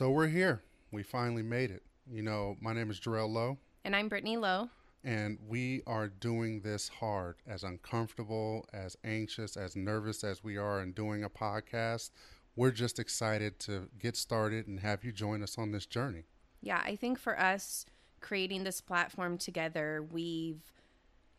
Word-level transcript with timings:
So 0.00 0.08
we're 0.08 0.28
here. 0.28 0.62
We 0.92 1.02
finally 1.02 1.42
made 1.42 1.70
it. 1.70 1.82
You 2.10 2.22
know, 2.22 2.56
my 2.62 2.72
name 2.72 2.90
is 2.90 2.98
Jarrell 2.98 3.30
Lowe, 3.30 3.58
And 3.84 3.94
I'm 3.94 4.08
Brittany 4.08 4.38
Lowe. 4.38 4.70
and 5.04 5.36
we 5.46 5.82
are 5.86 6.08
doing 6.08 6.62
this 6.62 6.88
hard, 6.88 7.34
as 7.46 7.64
uncomfortable, 7.64 8.66
as 8.72 8.96
anxious, 9.04 9.58
as 9.58 9.76
nervous 9.76 10.24
as 10.24 10.42
we 10.42 10.56
are 10.56 10.80
in 10.80 10.92
doing 10.92 11.22
a 11.22 11.28
podcast. 11.28 12.12
We're 12.56 12.70
just 12.70 12.98
excited 12.98 13.58
to 13.58 13.90
get 13.98 14.16
started 14.16 14.68
and 14.68 14.80
have 14.80 15.04
you 15.04 15.12
join 15.12 15.42
us 15.42 15.58
on 15.58 15.70
this 15.70 15.84
journey. 15.84 16.24
Yeah, 16.62 16.80
I 16.82 16.96
think 16.96 17.18
for 17.18 17.38
us 17.38 17.84
creating 18.22 18.64
this 18.64 18.80
platform 18.80 19.36
together, 19.36 20.02
we've 20.10 20.62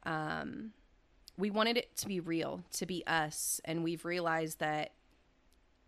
um 0.03 0.73
we 1.35 1.49
wanted 1.49 1.77
it 1.77 1.97
to 1.97 2.07
be 2.07 2.19
real, 2.19 2.63
to 2.73 2.85
be 2.85 3.03
us, 3.07 3.59
and 3.65 3.83
we've 3.83 4.05
realized 4.05 4.59
that 4.59 4.91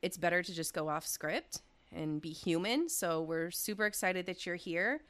it's 0.01 0.17
better 0.17 0.41
to 0.41 0.51
just 0.55 0.73
go 0.73 0.89
off 0.89 1.05
script 1.05 1.61
and 1.95 2.21
be 2.21 2.31
human. 2.31 2.89
So 2.89 3.21
we're 3.21 3.51
super 3.51 3.85
excited 3.85 4.25
that 4.25 4.45
you're 4.45 4.55
here 4.55 5.01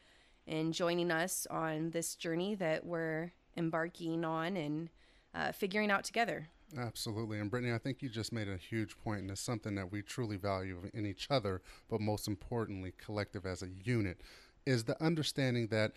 and 0.48 0.74
joining 0.74 1.12
us 1.12 1.48
on 1.50 1.92
this 1.92 2.16
journey 2.16 2.56
that 2.56 2.86
we're 2.86 3.32
embarking 3.56 4.26
on 4.26 4.58
and 4.58 4.90
uh, 5.34 5.52
figuring 5.52 5.92
out 5.92 6.04
together. 6.04 6.50
Absolutely. 6.78 7.40
And 7.40 7.52
Brittany, 7.52 7.74
I 7.74 7.78
think 7.78 8.02
you 8.02 8.10
just 8.10 8.34
made 8.34 8.50
a 8.50 8.58
huge 8.58 8.98
point, 8.98 9.22
and 9.22 9.32
it's 9.32 9.42
something 9.42 9.76
that 9.76 9.92
we 9.92 10.02
truly 10.02 10.38
value 10.38 10.90
in 10.94 11.06
each 11.06 11.28
other, 11.30 11.62
but 11.90 12.02
most 12.02 12.28
importantly, 12.28 12.94
collective 12.98 13.46
as 13.46 13.62
a 13.62 13.70
unit, 13.84 14.22
is 14.66 14.84
the 14.84 15.02
understanding 15.04 15.68
that 15.68 15.92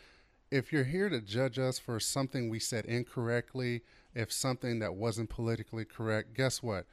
if 0.50 0.72
you're 0.72 0.84
here 0.84 1.08
to 1.08 1.20
judge 1.20 1.58
us 1.58 1.78
for 1.78 1.98
something 1.98 2.48
we 2.48 2.58
said 2.58 2.84
incorrectly, 2.84 3.82
if 4.14 4.30
something 4.30 4.78
that 4.78 4.94
wasn't 4.94 5.30
politically 5.30 5.84
correct, 5.84 6.34
guess 6.34 6.62
what? 6.62 6.86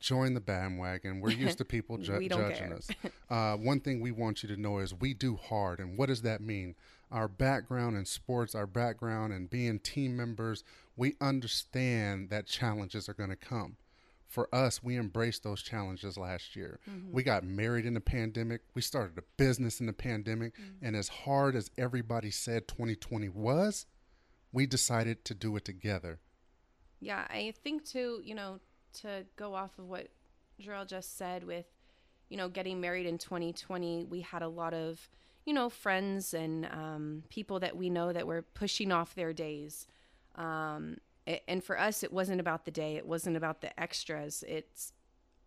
Join 0.00 0.34
the 0.34 0.40
bandwagon. 0.40 1.20
We're 1.20 1.30
used 1.30 1.58
to 1.58 1.64
people 1.64 1.96
ju- 1.98 2.28
judging 2.28 2.54
care. 2.68 2.74
us. 2.74 2.88
Uh, 3.30 3.56
one 3.56 3.80
thing 3.80 4.00
we 4.00 4.10
want 4.12 4.42
you 4.42 4.48
to 4.48 4.56
know 4.56 4.78
is 4.78 4.94
we 4.94 5.12
do 5.14 5.36
hard. 5.36 5.80
And 5.80 5.98
what 5.98 6.06
does 6.06 6.22
that 6.22 6.40
mean? 6.40 6.74
Our 7.10 7.26
background 7.26 7.96
in 7.96 8.04
sports, 8.04 8.54
our 8.54 8.66
background 8.66 9.32
in 9.32 9.46
being 9.46 9.78
team 9.80 10.16
members, 10.16 10.62
we 10.96 11.14
understand 11.20 12.30
that 12.30 12.46
challenges 12.46 13.08
are 13.08 13.14
going 13.14 13.30
to 13.30 13.36
come. 13.36 13.76
For 14.28 14.52
us, 14.54 14.82
we 14.82 14.98
embraced 14.98 15.42
those 15.42 15.62
challenges 15.62 16.16
last 16.16 16.54
year. 16.56 16.80
We 17.10 17.22
got 17.22 17.44
married 17.44 17.86
in 17.86 17.94
the 17.94 18.00
pandemic. 18.00 18.62
We 18.74 18.82
started 18.82 19.16
a 19.18 19.22
business 19.36 19.80
in 19.80 19.86
the 19.86 19.92
pandemic. 19.92 20.54
And 20.82 20.94
as 20.96 21.08
hard 21.08 21.54
as 21.56 21.70
everybody 21.78 22.30
said 22.30 22.68
2020 22.68 23.28
was, 23.28 23.86
we 24.52 24.66
decided 24.66 25.24
to 25.26 25.34
do 25.34 25.54
it 25.56 25.64
together. 25.64 26.18
Yeah, 27.00 27.26
I 27.30 27.54
think 27.62 27.84
too, 27.84 28.20
you 28.24 28.34
know, 28.34 28.60
to 29.02 29.24
go 29.36 29.54
off 29.54 29.78
of 29.78 29.86
what 29.88 30.08
Jarrell 30.60 30.86
just 30.86 31.16
said 31.16 31.44
with, 31.44 31.66
you 32.28 32.36
know, 32.36 32.48
getting 32.48 32.80
married 32.80 33.06
in 33.06 33.18
2020, 33.18 34.04
we 34.04 34.20
had 34.20 34.42
a 34.42 34.48
lot 34.48 34.74
of, 34.74 35.08
you 35.44 35.52
know, 35.52 35.68
friends 35.68 36.32
and 36.34 36.66
um, 36.66 37.22
people 37.28 37.60
that 37.60 37.76
we 37.76 37.90
know 37.90 38.12
that 38.12 38.26
were 38.26 38.42
pushing 38.42 38.92
off 38.92 39.14
their 39.14 39.32
days. 39.32 39.86
Um, 40.36 40.96
and 41.48 41.62
for 41.64 41.78
us, 41.78 42.02
it 42.02 42.12
wasn't 42.12 42.40
about 42.40 42.64
the 42.64 42.70
day, 42.70 42.96
it 42.96 43.06
wasn't 43.06 43.36
about 43.36 43.60
the 43.60 43.78
extras. 43.80 44.44
It's 44.46 44.92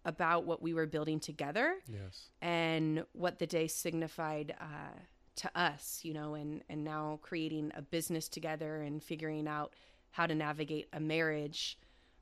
about 0.05 0.45
what 0.45 0.61
we 0.61 0.73
were 0.73 0.85
building 0.85 1.19
together 1.19 1.75
Yes. 1.87 2.29
and 2.41 3.03
what 3.13 3.39
the 3.39 3.45
day 3.47 3.67
signified 3.67 4.55
uh, 4.59 4.97
to 5.35 5.51
us, 5.59 5.99
you 6.03 6.13
know, 6.13 6.33
and 6.33 6.63
and 6.69 6.83
now 6.83 7.19
creating 7.21 7.71
a 7.75 7.81
business 7.81 8.27
together 8.29 8.81
and 8.81 9.03
figuring 9.03 9.47
out 9.47 9.73
how 10.11 10.25
to 10.25 10.33
navigate 10.33 10.87
a 10.93 10.99
marriage 10.99 11.77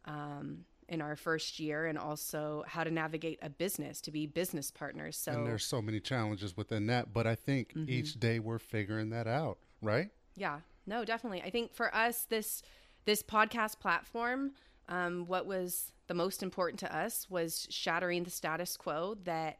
um, 0.05 0.65
in 0.87 1.01
our 1.01 1.15
first 1.15 1.59
year, 1.59 1.85
and 1.85 1.97
also 1.97 2.63
how 2.67 2.83
to 2.83 2.91
navigate 2.91 3.39
a 3.41 3.49
business 3.49 4.01
to 4.01 4.11
be 4.11 4.27
business 4.27 4.71
partners. 4.71 5.17
So 5.17 5.31
And 5.31 5.47
there's 5.47 5.65
so 5.65 5.81
many 5.81 5.99
challenges 5.99 6.55
within 6.55 6.87
that. 6.87 7.13
But 7.13 7.25
I 7.25 7.35
think 7.35 7.73
each 7.87 8.19
day 8.19 8.39
we're 8.39 8.59
figuring 8.59 9.09
that 9.09 9.27
out, 9.27 9.57
right? 9.81 10.09
Yeah, 10.35 10.59
no, 10.85 11.05
definitely. 11.05 11.41
I 11.41 11.49
think 11.49 11.73
for 11.73 11.93
us, 11.95 12.25
this 12.29 12.61
this 13.05 13.23
podcast 13.23 13.79
platform, 13.79 14.51
um, 14.89 15.25
what 15.27 15.45
was 15.45 15.91
the 16.07 16.13
most 16.13 16.43
important 16.43 16.79
to 16.79 16.95
us 16.95 17.27
was 17.29 17.67
shattering 17.69 18.23
the 18.23 18.29
status 18.29 18.77
quo 18.77 19.15
that, 19.23 19.57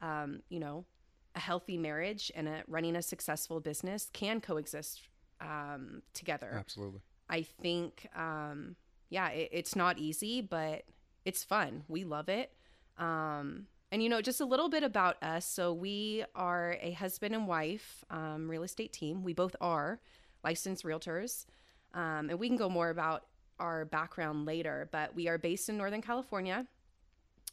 um, 0.00 0.42
you 0.48 0.60
know, 0.60 0.84
a 1.34 1.40
healthy 1.40 1.78
marriage 1.78 2.30
and 2.34 2.48
a, 2.48 2.62
running 2.66 2.96
a 2.96 3.02
successful 3.02 3.60
business 3.60 4.10
can 4.12 4.40
coexist 4.40 5.02
um, 5.40 6.02
together. 6.14 6.54
Absolutely. 6.58 7.00
I 7.28 7.42
think, 7.42 8.08
um, 8.14 8.76
yeah, 9.12 9.28
it, 9.28 9.50
it's 9.52 9.76
not 9.76 9.98
easy, 9.98 10.40
but 10.40 10.84
it's 11.24 11.44
fun. 11.44 11.84
We 11.86 12.04
love 12.04 12.28
it. 12.28 12.52
Um, 12.98 13.66
and, 13.90 14.02
you 14.02 14.08
know, 14.08 14.22
just 14.22 14.40
a 14.40 14.46
little 14.46 14.70
bit 14.70 14.82
about 14.82 15.22
us. 15.22 15.44
So, 15.44 15.72
we 15.72 16.24
are 16.34 16.78
a 16.80 16.92
husband 16.92 17.34
and 17.34 17.46
wife 17.46 18.04
um, 18.10 18.50
real 18.50 18.62
estate 18.62 18.92
team. 18.92 19.22
We 19.22 19.34
both 19.34 19.54
are 19.60 20.00
licensed 20.42 20.84
realtors. 20.84 21.44
Um, 21.92 22.30
and 22.30 22.38
we 22.38 22.48
can 22.48 22.56
go 22.56 22.70
more 22.70 22.88
about 22.88 23.26
our 23.58 23.84
background 23.84 24.46
later, 24.46 24.88
but 24.90 25.14
we 25.14 25.28
are 25.28 25.36
based 25.36 25.68
in 25.68 25.76
Northern 25.76 26.00
California 26.00 26.66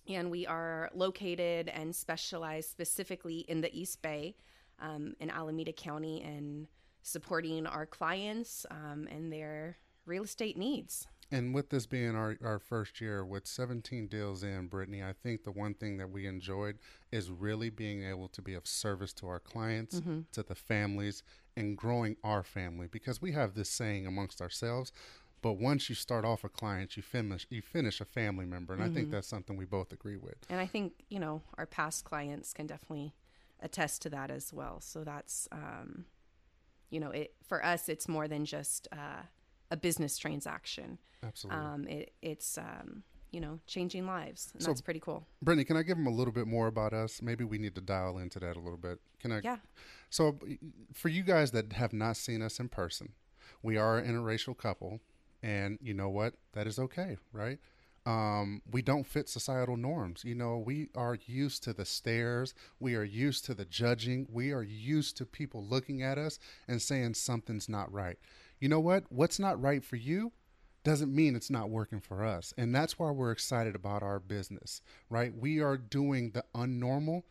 and 0.08 0.32
we 0.32 0.48
are 0.48 0.90
located 0.96 1.68
and 1.68 1.96
specialized 1.96 2.72
specifically 2.72 3.40
in 3.50 3.62
the 3.62 3.78
East 3.78 4.02
Bay 4.02 4.36
um, 4.80 5.14
in 5.20 5.30
Alameda 5.30 5.74
County 5.74 6.22
and 6.24 6.68
supporting 7.04 7.68
our 7.68 7.86
clients 7.86 8.66
um, 8.72 9.08
and 9.12 9.32
their 9.32 9.78
real 10.06 10.24
estate 10.24 10.58
needs. 10.58 11.06
And 11.32 11.54
with 11.54 11.70
this 11.70 11.86
being 11.86 12.16
our, 12.16 12.38
our 12.44 12.58
first 12.58 13.00
year 13.00 13.24
with 13.24 13.46
17 13.46 14.08
deals 14.08 14.42
in, 14.44 14.68
Brittany, 14.68 15.04
I 15.04 15.14
think 15.14 15.44
the 15.44 15.52
one 15.52 15.76
thing 15.76 15.98
that 15.98 16.10
we 16.10 16.26
enjoyed 16.26 16.80
is 17.12 17.30
really 17.30 17.70
being 17.70 18.04
able 18.04 18.30
to 18.30 18.42
be 18.42 18.56
of 18.56 18.66
service 18.68 19.14
to 19.14 19.28
our 19.28 19.40
clients, 19.40 20.02
to 20.32 20.44
the 20.44 20.56
families, 20.56 21.22
and 21.56 21.78
growing 21.78 22.16
our 22.24 22.42
family 22.44 22.88
because 22.88 23.22
we 23.22 23.32
have 23.34 23.54
this 23.54 23.70
saying 23.70 24.08
amongst 24.08 24.42
ourselves. 24.42 24.92
But 25.42 25.54
once 25.54 25.88
you 25.88 25.96
start 25.96 26.26
off 26.26 26.44
a 26.44 26.50
client, 26.50 26.98
you 26.98 27.04
finish 27.04 27.48
you 27.50 27.62
finish 27.62 28.02
a 28.02 28.06
family 28.06 28.46
member, 28.46 28.74
and 28.74 28.84
I 28.84 28.90
think 28.90 29.10
that's 29.12 29.28
something 29.28 29.56
we 29.56 29.66
both 29.66 29.94
agree 29.94 30.18
with. 30.18 30.36
And 30.50 30.60
I 30.60 30.66
think, 30.66 30.94
you 31.10 31.20
know, 31.20 31.42
our 31.58 31.66
past 31.66 32.04
clients 32.04 32.52
can 32.54 32.68
definitely 32.68 33.14
attest 33.62 34.02
to 34.02 34.10
that 34.10 34.32
as 34.32 34.52
well. 34.52 34.82
So 34.82 35.04
that's, 35.04 35.48
um, 35.52 36.06
you 36.90 37.00
know, 37.00 37.12
it 37.12 37.36
for 37.48 37.64
us, 37.64 37.88
it's 37.88 38.08
more 38.08 38.28
than 38.28 38.44
just 38.46 38.90
uh, 38.92 39.24
a 39.72 39.78
business 39.78 40.18
transaction. 40.18 40.98
Absolutely. 41.24 41.62
Um, 41.62 41.88
it, 41.88 42.14
it's, 42.22 42.58
um, 42.58 43.04
you 43.32 43.40
know, 43.40 43.60
changing 43.68 44.06
lives. 44.06 44.50
And 44.54 44.64
So- 44.64 44.70
that's 44.70 44.82
pretty 44.82 45.00
cool. 45.00 45.28
Brittany, 45.42 45.64
can 45.64 45.78
I 45.78 45.84
give 45.84 45.98
them 45.98 46.08
a 46.08 46.12
little 46.12 46.34
bit 46.34 46.48
more 46.48 46.68
about 46.68 46.94
us? 46.94 47.22
Maybe 47.22 47.44
we 47.44 47.58
need 47.58 47.76
to 47.76 47.82
dial 47.82 48.18
into 48.18 48.40
that 48.40 48.56
a 48.56 48.60
little 48.60 48.78
bit. 48.78 49.00
Can 49.20 49.32
I? 49.32 49.42
Yeah. 49.44 49.58
So, 50.10 50.40
for 50.94 51.10
you 51.10 51.24
guys 51.24 51.52
that 51.52 51.74
have 51.74 51.94
not 51.94 52.18
seen 52.18 52.42
us 52.42 52.60
in 52.60 52.70
person, 52.70 53.14
we 53.62 53.78
are 53.78 53.98
an 54.00 54.12
interracial 54.12 54.58
couple, 54.58 55.02
and 55.44 55.78
you 55.82 55.94
know 55.94 56.10
what? 56.10 56.34
That 56.54 56.66
is 56.66 56.80
okay, 56.80 57.18
right? 57.32 57.60
Um, 58.06 58.62
we 58.72 58.82
don't 58.82 59.06
fit 59.06 59.30
societal 59.30 59.78
norms. 59.78 60.24
You 60.24 60.34
know, 60.34 60.58
we 60.58 60.90
are 60.96 61.20
used 61.28 61.64
to 61.66 61.74
the 61.74 61.86
stares, 61.86 62.56
we 62.80 62.96
are 62.96 63.04
used 63.04 63.46
to 63.46 63.54
the 63.54 63.66
judging, 63.66 64.26
we 64.32 64.52
are 64.52 64.64
used 64.64 65.18
to 65.18 65.26
people 65.26 65.64
looking 65.64 66.02
at 66.02 66.18
us 66.18 66.40
and 66.68 66.82
saying 66.82 67.14
something's 67.16 67.70
not 67.70 67.92
right. 67.92 68.18
You 68.60 68.70
know 68.70 68.80
what? 68.80 69.06
What's 69.10 69.40
not 69.40 69.62
right 69.62 69.84
for 69.84 69.96
you 69.96 70.32
doesn't 70.84 71.14
mean 71.14 71.36
it's 71.36 71.50
not 71.50 71.70
working 71.70 72.00
for 72.00 72.24
us. 72.24 72.54
And 72.58 72.74
that's 72.74 72.98
why 72.98 73.12
we're 73.12 73.32
excited 73.32 73.76
about 73.76 74.04
our 74.04 74.20
business, 74.20 74.82
right? 75.10 75.34
We 75.36 75.60
are 75.60 75.78
doing 75.78 76.32
the 76.32 76.46
unnormal 76.56 77.24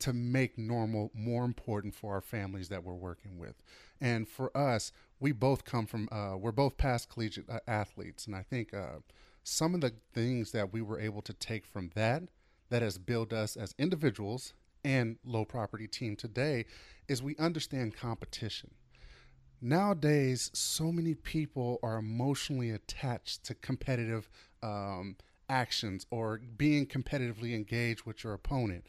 to 0.00 0.12
make 0.12 0.58
normal 0.58 1.10
more 1.14 1.44
important 1.44 1.94
for 1.94 2.14
our 2.14 2.20
families 2.20 2.68
that 2.68 2.82
we're 2.82 2.94
working 2.94 3.38
with. 3.38 3.54
And 4.00 4.28
for 4.28 4.56
us, 4.56 4.92
we 5.20 5.30
both 5.30 5.64
come 5.64 5.86
from, 5.86 6.08
uh, 6.10 6.36
we're 6.36 6.52
both 6.52 6.76
past 6.76 7.08
collegiate 7.08 7.48
uh, 7.48 7.60
athletes. 7.68 8.26
And 8.26 8.34
I 8.34 8.42
think 8.42 8.74
uh, 8.74 8.98
some 9.44 9.74
of 9.74 9.80
the 9.80 9.92
things 10.12 10.50
that 10.52 10.72
we 10.72 10.82
were 10.82 10.98
able 10.98 11.22
to 11.22 11.32
take 11.32 11.64
from 11.66 11.90
that, 11.94 12.24
that 12.70 12.82
has 12.82 12.98
built 12.98 13.32
us 13.32 13.56
as 13.56 13.74
individuals 13.78 14.54
and 14.84 15.18
Lowe 15.24 15.44
property 15.44 15.86
team 15.86 16.16
today, 16.16 16.64
is 17.06 17.22
we 17.22 17.36
understand 17.36 17.94
competition. 17.96 18.72
Nowadays, 19.64 20.50
so 20.52 20.90
many 20.90 21.14
people 21.14 21.78
are 21.84 21.96
emotionally 21.96 22.70
attached 22.70 23.44
to 23.44 23.54
competitive 23.54 24.28
um, 24.60 25.14
actions 25.48 26.04
or 26.10 26.40
being 26.56 26.84
competitively 26.84 27.54
engaged 27.54 28.02
with 28.02 28.24
your 28.24 28.32
opponent. 28.32 28.84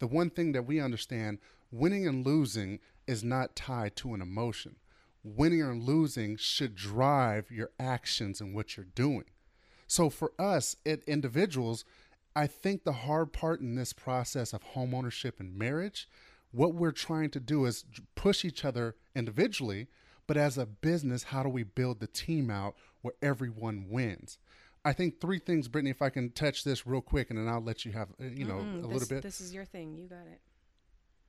The 0.00 0.08
one 0.08 0.30
thing 0.30 0.50
that 0.50 0.66
we 0.66 0.80
understand 0.80 1.38
winning 1.70 2.08
and 2.08 2.26
losing 2.26 2.80
is 3.06 3.22
not 3.22 3.54
tied 3.54 3.94
to 3.96 4.14
an 4.14 4.20
emotion. 4.20 4.74
Winning 5.22 5.62
or 5.62 5.76
losing 5.76 6.36
should 6.36 6.74
drive 6.74 7.48
your 7.48 7.70
actions 7.78 8.40
and 8.40 8.52
what 8.52 8.76
you're 8.76 8.86
doing. 8.96 9.26
So 9.86 10.10
for 10.10 10.32
us, 10.40 10.74
it, 10.84 11.04
individuals, 11.06 11.84
I 12.34 12.48
think 12.48 12.82
the 12.82 12.92
hard 12.92 13.32
part 13.32 13.60
in 13.60 13.76
this 13.76 13.92
process 13.92 14.52
of 14.52 14.72
homeownership 14.74 15.38
and 15.38 15.56
marriage, 15.56 16.08
what 16.50 16.74
we're 16.74 16.90
trying 16.90 17.30
to 17.30 17.40
do 17.40 17.64
is 17.64 17.84
push 18.16 18.44
each 18.44 18.64
other 18.64 18.96
individually, 19.14 19.86
but 20.26 20.36
as 20.36 20.58
a 20.58 20.66
business, 20.66 21.24
how 21.24 21.42
do 21.42 21.48
we 21.48 21.62
build 21.62 22.00
the 22.00 22.06
team 22.06 22.50
out 22.50 22.74
where 23.02 23.14
everyone 23.22 23.86
wins? 23.88 24.38
I 24.84 24.92
think 24.92 25.20
three 25.20 25.38
things, 25.40 25.66
Brittany, 25.68 25.90
if 25.90 26.00
I 26.00 26.10
can 26.10 26.30
touch 26.30 26.62
this 26.62 26.86
real 26.86 27.00
quick 27.00 27.30
and 27.30 27.38
then 27.38 27.48
I'll 27.48 27.62
let 27.62 27.84
you 27.84 27.92
have, 27.92 28.08
uh, 28.20 28.26
you 28.26 28.44
know, 28.44 28.58
Mm-mm, 28.58 28.78
a 28.78 28.82
this, 28.82 28.92
little 28.92 29.08
bit. 29.08 29.22
This 29.22 29.40
is 29.40 29.52
your 29.52 29.64
thing. 29.64 29.96
You 29.96 30.06
got 30.06 30.26
it. 30.30 30.40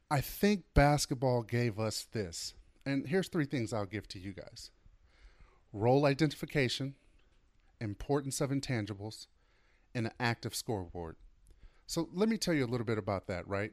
I 0.10 0.22
think 0.22 0.64
basketball 0.74 1.42
gave 1.42 1.80
us 1.80 2.08
this. 2.12 2.54
And 2.86 3.08
here's 3.08 3.28
three 3.28 3.46
things 3.46 3.74
I'll 3.74 3.86
give 3.86 4.08
to 4.10 4.20
you 4.20 4.32
guys 4.32 4.72
role 5.74 6.06
identification, 6.06 6.96
importance 7.82 8.42
of 8.42 8.50
intangibles, 8.50 9.28
and 9.94 10.08
an 10.08 10.14
active 10.20 10.56
scoreboard. 10.56 11.18
So 11.88 12.10
let 12.14 12.30
me 12.30 12.38
tell 12.38 12.54
you 12.54 12.66
a 12.66 12.68
little 12.68 12.86
bit 12.86 12.98
about 12.98 13.28
that, 13.28 13.48
right? 13.48 13.72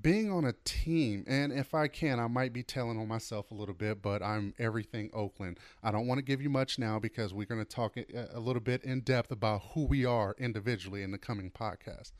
Being 0.00 0.32
on 0.32 0.44
a 0.44 0.54
team, 0.64 1.24
and 1.28 1.52
if 1.52 1.74
I 1.74 1.86
can, 1.86 2.18
I 2.18 2.26
might 2.26 2.52
be 2.52 2.62
telling 2.62 2.98
on 2.98 3.06
myself 3.06 3.50
a 3.50 3.54
little 3.54 3.74
bit, 3.74 4.02
but 4.02 4.22
I'm 4.22 4.54
everything 4.58 5.10
Oakland. 5.12 5.58
I 5.82 5.92
don't 5.92 6.06
want 6.06 6.18
to 6.18 6.24
give 6.24 6.40
you 6.40 6.48
much 6.48 6.78
now 6.78 6.98
because 6.98 7.32
we're 7.32 7.46
going 7.46 7.64
to 7.64 7.68
talk 7.68 7.96
a 7.96 8.28
a 8.32 8.40
little 8.40 8.62
bit 8.62 8.82
in 8.84 9.00
depth 9.00 9.30
about 9.30 9.62
who 9.74 9.84
we 9.84 10.04
are 10.04 10.34
individually 10.38 11.02
in 11.02 11.10
the 11.10 11.18
coming 11.18 11.50
podcast. 11.50 12.12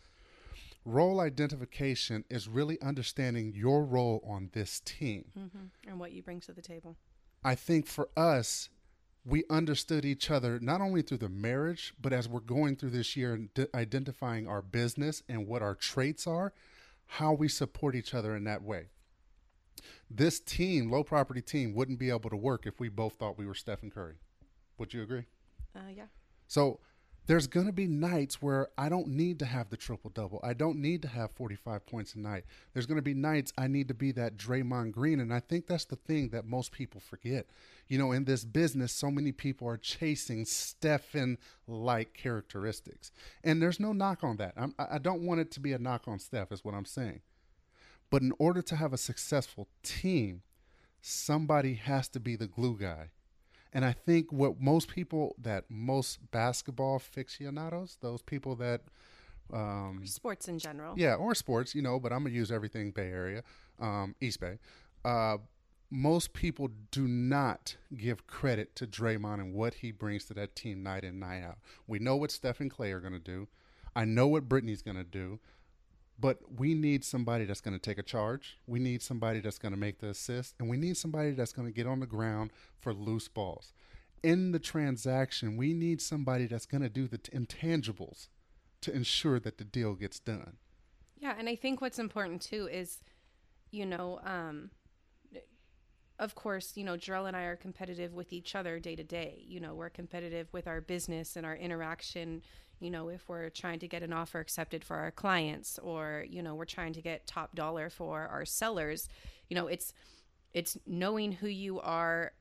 Role 0.84 1.20
identification 1.20 2.24
is 2.28 2.48
really 2.48 2.80
understanding 2.82 3.52
your 3.54 3.84
role 3.84 4.22
on 4.28 4.50
this 4.52 4.80
team. 4.80 5.24
hmm 5.34 5.66
And 5.88 5.98
what 5.98 6.12
you 6.12 6.22
bring 6.22 6.40
to 6.40 6.52
the 6.52 6.62
table. 6.62 6.96
I 7.44 7.54
think 7.54 7.86
for 7.86 8.08
us, 8.16 8.68
we 9.24 9.44
understood 9.48 10.04
each 10.04 10.30
other 10.30 10.58
not 10.60 10.80
only 10.80 11.02
through 11.02 11.18
the 11.18 11.28
marriage, 11.28 11.94
but 12.00 12.12
as 12.12 12.28
we're 12.28 12.40
going 12.40 12.76
through 12.76 12.90
this 12.90 13.16
year 13.16 13.34
and 13.34 13.54
d- 13.54 13.66
identifying 13.74 14.48
our 14.48 14.62
business 14.62 15.22
and 15.28 15.46
what 15.46 15.62
our 15.62 15.74
traits 15.74 16.26
are, 16.26 16.52
how 17.16 17.34
we 17.34 17.46
support 17.46 17.94
each 17.94 18.14
other 18.14 18.34
in 18.34 18.44
that 18.44 18.62
way. 18.62 18.86
This 20.10 20.40
team, 20.40 20.90
Lowe 20.90 21.04
property 21.04 21.42
team, 21.42 21.74
wouldn't 21.74 21.98
be 21.98 22.08
able 22.08 22.30
to 22.30 22.36
work 22.36 22.66
if 22.66 22.80
we 22.80 22.88
both 22.88 23.14
thought 23.14 23.36
we 23.36 23.46
were 23.46 23.54
Stephen 23.54 23.90
Curry. 23.90 24.14
Would 24.78 24.94
you 24.94 25.02
agree? 25.02 25.26
Uh, 25.76 25.90
yeah. 25.94 26.06
So 26.46 26.80
there's 27.26 27.46
going 27.46 27.66
to 27.66 27.72
be 27.72 27.86
nights 27.86 28.42
where 28.42 28.68
I 28.76 28.88
don't 28.88 29.08
need 29.08 29.38
to 29.38 29.44
have 29.44 29.70
the 29.70 29.76
triple 29.76 30.10
double. 30.10 30.40
I 30.42 30.54
don't 30.54 30.78
need 30.78 31.02
to 31.02 31.08
have 31.08 31.30
45 31.32 31.86
points 31.86 32.14
a 32.14 32.18
night. 32.18 32.44
There's 32.72 32.86
going 32.86 32.96
to 32.96 33.02
be 33.02 33.14
nights 33.14 33.52
I 33.56 33.68
need 33.68 33.88
to 33.88 33.94
be 33.94 34.10
that 34.12 34.36
Draymond 34.36 34.92
Green. 34.92 35.20
And 35.20 35.32
I 35.32 35.40
think 35.40 35.66
that's 35.66 35.84
the 35.84 35.96
thing 35.96 36.30
that 36.30 36.46
most 36.46 36.72
people 36.72 37.00
forget. 37.00 37.46
You 37.88 37.98
know, 37.98 38.10
in 38.10 38.24
this 38.24 38.44
business, 38.44 38.92
so 38.92 39.10
many 39.10 39.30
people 39.30 39.68
are 39.68 39.76
chasing 39.76 40.44
Stephen 40.44 41.38
like 41.68 42.12
characteristics. 42.12 43.12
And 43.44 43.62
there's 43.62 43.78
no 43.78 43.92
knock 43.92 44.24
on 44.24 44.36
that. 44.38 44.54
I'm, 44.56 44.74
I 44.78 44.86
I 44.94 44.98
don't 44.98 45.22
want 45.22 45.40
it 45.40 45.50
to 45.52 45.60
be 45.60 45.72
a 45.72 45.78
knock 45.78 46.08
on 46.08 46.18
Steph, 46.18 46.52
is 46.52 46.64
what 46.64 46.74
I'm 46.74 46.84
saying. 46.84 47.20
But 48.10 48.22
in 48.22 48.32
order 48.38 48.62
to 48.62 48.76
have 48.76 48.92
a 48.92 48.98
successful 48.98 49.68
team, 49.82 50.42
somebody 51.00 51.74
has 51.74 52.08
to 52.08 52.20
be 52.20 52.36
the 52.36 52.46
glue 52.46 52.76
guy. 52.78 53.10
And 53.72 53.84
I 53.84 53.92
think 53.92 54.30
what 54.30 54.60
most 54.60 54.88
people 54.88 55.34
that 55.38 55.64
most 55.70 56.18
basketball 56.30 56.96
aficionados, 56.96 57.96
those 58.00 58.22
people 58.22 58.54
that, 58.56 58.82
um, 59.52 60.02
Sports 60.04 60.48
in 60.48 60.58
general. 60.58 60.94
yeah, 60.98 61.14
or 61.14 61.34
sports, 61.34 61.74
you 61.74 61.82
know, 61.82 61.98
but 61.98 62.12
I'm 62.12 62.22
gonna 62.22 62.34
use 62.34 62.52
everything 62.52 62.90
Bay 62.90 63.08
Area, 63.08 63.42
um, 63.80 64.14
East 64.20 64.40
Bay. 64.40 64.58
Uh, 65.04 65.38
most 65.90 66.32
people 66.32 66.70
do 66.90 67.06
not 67.06 67.76
give 67.94 68.26
credit 68.26 68.74
to 68.76 68.86
Draymond 68.86 69.40
and 69.40 69.54
what 69.54 69.74
he 69.74 69.92
brings 69.92 70.24
to 70.26 70.34
that 70.34 70.56
team 70.56 70.82
night 70.82 71.04
in 71.04 71.18
night 71.18 71.42
out. 71.42 71.58
We 71.86 71.98
know 71.98 72.16
what 72.16 72.30
Steph 72.30 72.60
and 72.60 72.70
Clay 72.70 72.92
are 72.92 73.00
gonna 73.00 73.18
do. 73.18 73.48
I 73.94 74.04
know 74.04 74.26
what 74.26 74.48
Brittany's 74.48 74.82
gonna 74.82 75.04
do. 75.04 75.38
But 76.18 76.38
we 76.58 76.74
need 76.74 77.04
somebody 77.04 77.44
that's 77.44 77.60
going 77.60 77.74
to 77.74 77.80
take 77.80 77.98
a 77.98 78.02
charge. 78.02 78.58
We 78.66 78.78
need 78.78 79.02
somebody 79.02 79.40
that's 79.40 79.58
going 79.58 79.72
to 79.72 79.78
make 79.78 79.98
the 79.98 80.08
assist. 80.08 80.54
And 80.58 80.68
we 80.68 80.76
need 80.76 80.96
somebody 80.96 81.32
that's 81.32 81.52
going 81.52 81.66
to 81.66 81.74
get 81.74 81.86
on 81.86 82.00
the 82.00 82.06
ground 82.06 82.50
for 82.78 82.92
loose 82.94 83.28
balls. 83.28 83.72
In 84.22 84.52
the 84.52 84.60
transaction, 84.60 85.56
we 85.56 85.72
need 85.72 86.00
somebody 86.00 86.46
that's 86.46 86.66
going 86.66 86.82
to 86.82 86.88
do 86.88 87.08
the 87.08 87.18
t- 87.18 87.32
intangibles 87.36 88.28
to 88.82 88.94
ensure 88.94 89.40
that 89.40 89.58
the 89.58 89.64
deal 89.64 89.94
gets 89.94 90.20
done. 90.20 90.58
Yeah, 91.18 91.34
and 91.38 91.48
I 91.48 91.56
think 91.56 91.80
what's 91.80 91.98
important 91.98 92.42
too 92.42 92.68
is, 92.70 93.00
you 93.70 93.86
know, 93.86 94.20
um, 94.24 94.70
of 96.18 96.34
course, 96.34 96.76
you 96.76 96.84
know, 96.84 96.96
Jarrell 96.96 97.26
and 97.26 97.36
I 97.36 97.42
are 97.42 97.56
competitive 97.56 98.12
with 98.12 98.32
each 98.32 98.54
other 98.54 98.78
day 98.78 98.94
to 98.94 99.02
day. 99.02 99.42
You 99.44 99.60
know, 99.60 99.74
we're 99.74 99.90
competitive 99.90 100.52
with 100.52 100.68
our 100.68 100.80
business 100.80 101.36
and 101.36 101.44
our 101.44 101.56
interaction. 101.56 102.42
You 102.82 102.90
know, 102.90 103.08
if 103.08 103.28
we're 103.28 103.48
trying 103.50 103.78
to 103.78 103.88
get 103.88 104.02
an 104.02 104.12
offer 104.12 104.40
accepted 104.40 104.84
for 104.84 104.96
our 104.96 105.10
clients, 105.12 105.78
or 105.78 106.24
you 106.28 106.42
know, 106.42 106.54
we're 106.56 106.64
trying 106.64 106.92
to 106.94 107.00
get 107.02 107.26
top 107.26 107.54
dollar 107.54 107.88
for 107.90 108.26
our 108.26 108.44
sellers. 108.44 109.08
You 109.48 109.54
know, 109.54 109.68
it's 109.68 109.92
it's 110.52 110.76
knowing 110.86 111.32
who 111.32 111.46
you 111.48 111.80
are 111.80 112.32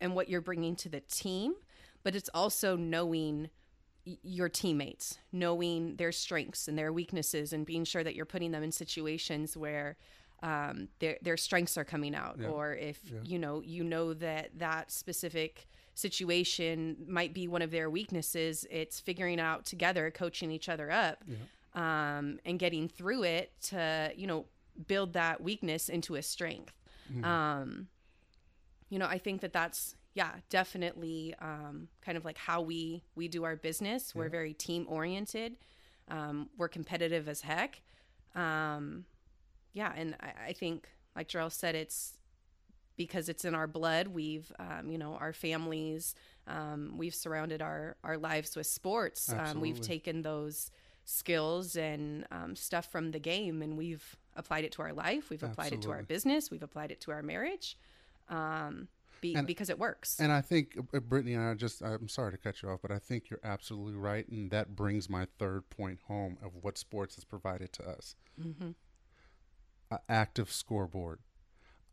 and 0.00 0.14
what 0.14 0.28
you're 0.28 0.40
bringing 0.42 0.76
to 0.76 0.88
the 0.88 1.00
team, 1.00 1.54
but 2.02 2.14
it's 2.14 2.28
also 2.34 2.76
knowing 2.76 3.48
your 4.22 4.50
teammates, 4.50 5.18
knowing 5.32 5.96
their 5.96 6.12
strengths 6.12 6.68
and 6.68 6.78
their 6.78 6.92
weaknesses, 6.92 7.52
and 7.54 7.64
being 7.64 7.84
sure 7.84 8.04
that 8.04 8.14
you're 8.14 8.26
putting 8.26 8.50
them 8.50 8.62
in 8.62 8.70
situations 8.70 9.56
where 9.56 9.96
um, 10.42 10.88
their 10.98 11.16
their 11.22 11.38
strengths 11.38 11.78
are 11.78 11.84
coming 11.84 12.14
out, 12.14 12.36
Yeah. 12.38 12.48
or 12.48 12.74
if 12.74 13.00
Yeah. 13.10 13.20
you 13.24 13.38
know 13.38 13.62
you 13.62 13.82
know 13.82 14.12
that 14.14 14.58
that 14.58 14.92
specific 14.92 15.66
situation 15.94 16.96
might 17.08 17.32
be 17.32 17.48
one 17.48 17.62
of 17.62 17.70
their 17.70 17.88
weaknesses. 17.90 18.66
It's 18.70 19.00
figuring 19.00 19.40
out 19.40 19.64
together, 19.64 20.10
coaching 20.10 20.50
each 20.50 20.68
other 20.68 20.90
up, 20.90 21.24
um, 21.74 22.38
and 22.44 22.58
getting 22.58 22.88
through 22.88 23.24
it 23.24 23.52
to 23.62 24.12
you 24.16 24.26
know 24.26 24.46
build 24.86 25.12
that 25.12 25.40
weakness 25.40 25.88
into 25.88 26.14
a 26.16 26.22
strength. 26.22 26.74
Um, 27.24 27.88
you 28.90 28.98
know, 28.98 29.06
I 29.06 29.18
think 29.18 29.40
that 29.40 29.52
that's 29.52 29.94
yeah, 30.14 30.30
definitely 30.48 31.34
um, 31.40 31.88
kind 32.00 32.16
of 32.16 32.24
like 32.24 32.38
how 32.38 32.60
we 32.62 33.02
we 33.16 33.28
do 33.28 33.44
our 33.44 33.56
business. 33.56 34.14
We're 34.14 34.28
very 34.28 34.52
team 34.54 34.86
oriented. 34.88 35.56
Um, 36.08 36.50
we're 36.56 36.68
competitive 36.68 37.28
as 37.28 37.40
heck. 37.40 37.80
Um, 38.34 39.04
yeah, 39.72 39.92
and 39.96 40.14
I, 40.20 40.48
I 40.48 40.52
think, 40.52 40.88
like 41.16 41.28
Jarrell 41.28 41.50
said, 41.50 41.74
it's 41.74 42.16
because 42.96 43.28
it's 43.28 43.44
in 43.44 43.54
our 43.54 43.66
blood. 43.66 44.08
We've, 44.08 44.50
um, 44.58 44.90
you 44.90 44.98
know, 44.98 45.14
our 45.14 45.32
families. 45.32 46.14
Um, 46.46 46.94
we've 46.96 47.14
surrounded 47.14 47.62
our 47.62 47.96
our 48.04 48.18
lives 48.18 48.56
with 48.56 48.66
sports. 48.66 49.32
Um, 49.32 49.60
we've 49.60 49.80
taken 49.80 50.22
those 50.22 50.70
skills 51.04 51.76
and 51.76 52.26
um, 52.30 52.56
stuff 52.56 52.90
from 52.90 53.10
the 53.10 53.18
game, 53.18 53.62
and 53.62 53.76
we've 53.76 54.16
applied 54.36 54.64
it 54.64 54.72
to 54.72 54.82
our 54.82 54.92
life. 54.92 55.30
We've 55.30 55.42
applied 55.42 55.72
it 55.72 55.82
to 55.82 55.90
our 55.90 56.02
business. 56.02 56.50
We've 56.50 56.62
applied 56.62 56.90
it 56.90 57.00
to 57.02 57.12
our 57.12 57.22
marriage. 57.22 57.76
Um, 58.28 58.88
be, 59.20 59.34
And- 59.34 59.46
because 59.46 59.70
it 59.70 59.78
works. 59.78 60.18
And 60.20 60.32
I 60.32 60.40
think, 60.40 60.76
uh, 60.92 61.00
Brittany, 61.00 61.34
and 61.34 61.44
I 61.44 61.54
just, 61.54 61.82
I'm 61.82 62.08
sorry 62.08 62.32
to 62.32 62.38
cut 62.38 62.62
you 62.62 62.68
off, 62.68 62.80
but 62.82 62.90
I 62.90 62.98
think 62.98 63.30
you're 63.30 63.40
absolutely 63.42 63.94
right. 63.94 64.26
And 64.28 64.50
that 64.50 64.74
brings 64.76 65.08
my 65.08 65.26
third 65.38 65.70
point 65.70 66.00
home 66.08 66.36
of 66.42 66.52
what 66.60 66.76
sports 66.76 67.14
has 67.14 67.24
provided 67.24 67.72
to 67.74 67.88
us 67.88 68.16
hmm 68.40 68.72
an 69.90 69.98
active 70.08 70.50
scoreboard. 70.50 71.20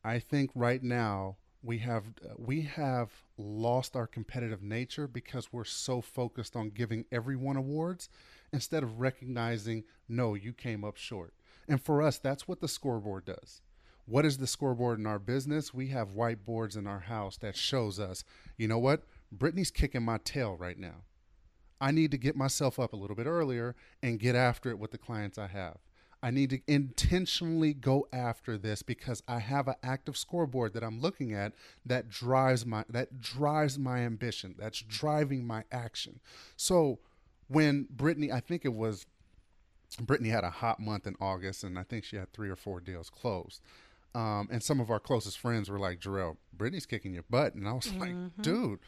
I 0.03 0.20
think 0.20 0.51
right 0.55 0.81
now 0.81 1.38
we 1.63 1.79
have 1.79 2.05
we 2.38 2.62
have 2.62 3.12
lost 3.38 3.96
our 3.96 4.08
competitive 4.08 4.63
nature 4.63 5.08
because 5.08 5.53
we're 5.53 5.63
so 5.63 6.01
focused 6.01 6.55
on 6.55 6.70
giving 6.70 7.05
everyone 7.12 7.55
awards 7.55 8.10
instead 8.51 8.84
of 8.84 9.00
recognizing 9.00 9.84
no 10.10 10.34
you 10.34 10.53
came 10.53 10.84
up 10.84 10.98
short. 10.98 11.34
And 11.67 11.81
for 11.81 12.01
us 12.01 12.17
that's 12.17 12.48
what 12.48 12.62
the 12.62 12.67
scoreboard 12.67 13.25
does. 13.25 13.62
What 14.05 14.25
is 14.25 14.39
the 14.39 14.48
scoreboard 14.48 15.00
in 15.00 15.05
our 15.05 15.20
business? 15.20 15.74
We 15.74 15.89
have 15.89 16.15
whiteboards 16.15 16.75
in 16.75 16.88
our 16.88 17.01
house 17.01 17.38
that 17.38 17.55
shows 17.55 18.00
us, 18.00 18.24
you 18.58 18.67
know 18.67 18.79
what? 18.79 19.03
Brittany's 19.31 19.72
kicking 19.72 20.03
my 20.03 20.17
tail 20.17 20.55
right 20.58 20.77
now. 20.77 21.05
I 21.79 21.91
need 21.91 22.12
to 22.12 22.17
get 22.17 22.36
myself 22.36 22.79
up 22.79 22.93
a 22.93 22.98
little 22.98 23.15
bit 23.15 23.27
earlier 23.27 23.75
and 24.01 24.20
get 24.20 24.36
after 24.36 24.70
it 24.70 24.79
with 24.79 24.91
the 24.91 24.98
clients 24.98 25.38
I 25.38 25.48
have. 25.48 25.77
I 26.24 26.30
need 26.30 26.51
to 26.51 26.60
intentionally 26.68 27.74
go 27.74 28.08
after 28.13 28.58
this 28.58 28.84
because 28.84 29.24
I 29.28 29.40
have 29.40 29.68
an 29.68 29.75
active 29.82 30.16
scoreboard 30.16 30.74
that 30.74 30.84
I'm 30.84 31.01
looking 31.01 31.34
at 31.34 31.54
that 31.86 32.10
drives 32.10 32.66
my 32.66 32.84
that 32.90 33.20
drives 33.20 33.80
my 33.80 34.00
ambition. 34.00 34.56
That's 34.58 34.82
driving 34.82 35.46
my 35.46 35.63
action. 35.72 36.20
So 36.56 37.00
when 37.48 37.88
Brittany, 37.90 38.32
I 38.32 38.40
think 38.40 38.66
it 38.66 38.74
was 38.74 39.06
Brittany 40.00 40.30
had 40.30 40.44
a 40.44 40.50
hot 40.50 40.80
month 40.80 41.08
in 41.08 41.16
August, 41.20 41.63
and 41.63 41.78
I 41.78 41.84
think 41.84 42.04
she 42.06 42.16
had 42.16 42.32
three 42.34 42.50
or 42.50 42.56
four 42.56 42.80
deals 42.80 43.10
closed. 43.10 43.62
Um, 44.13 44.50
and 44.51 44.62
some 44.62 44.80
of 44.80 44.90
our 44.90 45.00
closest 45.00 45.40
friends 45.40 45.70
were 45.70 45.80
like, 45.80 46.00
Jarrell, 46.00 46.38
Brittany's 46.54 46.86
kicking 46.86 47.13
your 47.13 47.24
butt. 47.30 47.56
And 47.56 47.68
I 47.68 47.74
was 47.74 47.94
like, 47.94 48.13
dude, 48.42 48.80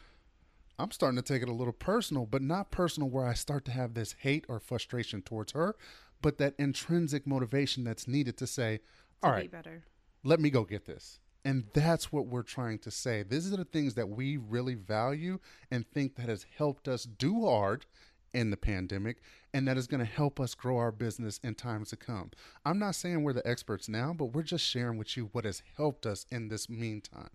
I'm 0.78 0.90
starting 0.90 1.16
to 1.16 1.22
take 1.22 1.42
it 1.42 1.48
a 1.48 1.52
little 1.52 1.72
personal, 1.72 2.26
but 2.26 2.42
not 2.42 2.70
personal 2.70 3.08
where 3.08 3.26
I 3.26 3.34
start 3.34 3.64
to 3.66 3.70
have 3.70 3.94
this 3.94 4.16
hate 4.18 4.44
or 4.48 4.60
frustration 4.60 5.22
towards 5.22 5.52
her, 5.52 5.76
but 6.24 6.38
that 6.38 6.54
intrinsic 6.58 7.26
motivation 7.26 7.84
that's 7.84 8.08
needed 8.08 8.38
to 8.38 8.46
say, 8.46 8.80
all 9.22 9.30
right, 9.30 9.50
better. 9.50 9.84
let 10.24 10.40
me 10.40 10.48
go 10.48 10.64
get 10.64 10.86
this. 10.86 11.20
And 11.44 11.64
that's 11.74 12.10
what 12.10 12.26
we're 12.26 12.42
trying 12.42 12.78
to 12.78 12.90
say. 12.90 13.22
These 13.22 13.52
are 13.52 13.58
the 13.58 13.66
things 13.66 13.92
that 13.96 14.08
we 14.08 14.38
really 14.38 14.74
value 14.74 15.38
and 15.70 15.86
think 15.86 16.16
that 16.16 16.30
has 16.30 16.46
helped 16.56 16.88
us 16.88 17.04
do 17.04 17.44
hard 17.44 17.84
in 18.32 18.48
the 18.48 18.56
pandemic 18.56 19.18
and 19.52 19.68
that 19.68 19.76
is 19.76 19.86
going 19.86 20.00
to 20.00 20.10
help 20.10 20.40
us 20.40 20.54
grow 20.54 20.78
our 20.78 20.90
business 20.90 21.38
in 21.42 21.54
times 21.54 21.90
to 21.90 21.96
come. 21.96 22.30
I'm 22.64 22.78
not 22.78 22.94
saying 22.94 23.22
we're 23.22 23.34
the 23.34 23.46
experts 23.46 23.86
now, 23.86 24.14
but 24.14 24.26
we're 24.26 24.42
just 24.42 24.64
sharing 24.64 24.96
with 24.96 25.18
you 25.18 25.28
what 25.32 25.44
has 25.44 25.62
helped 25.76 26.06
us 26.06 26.24
in 26.30 26.48
this 26.48 26.70
meantime. 26.70 27.28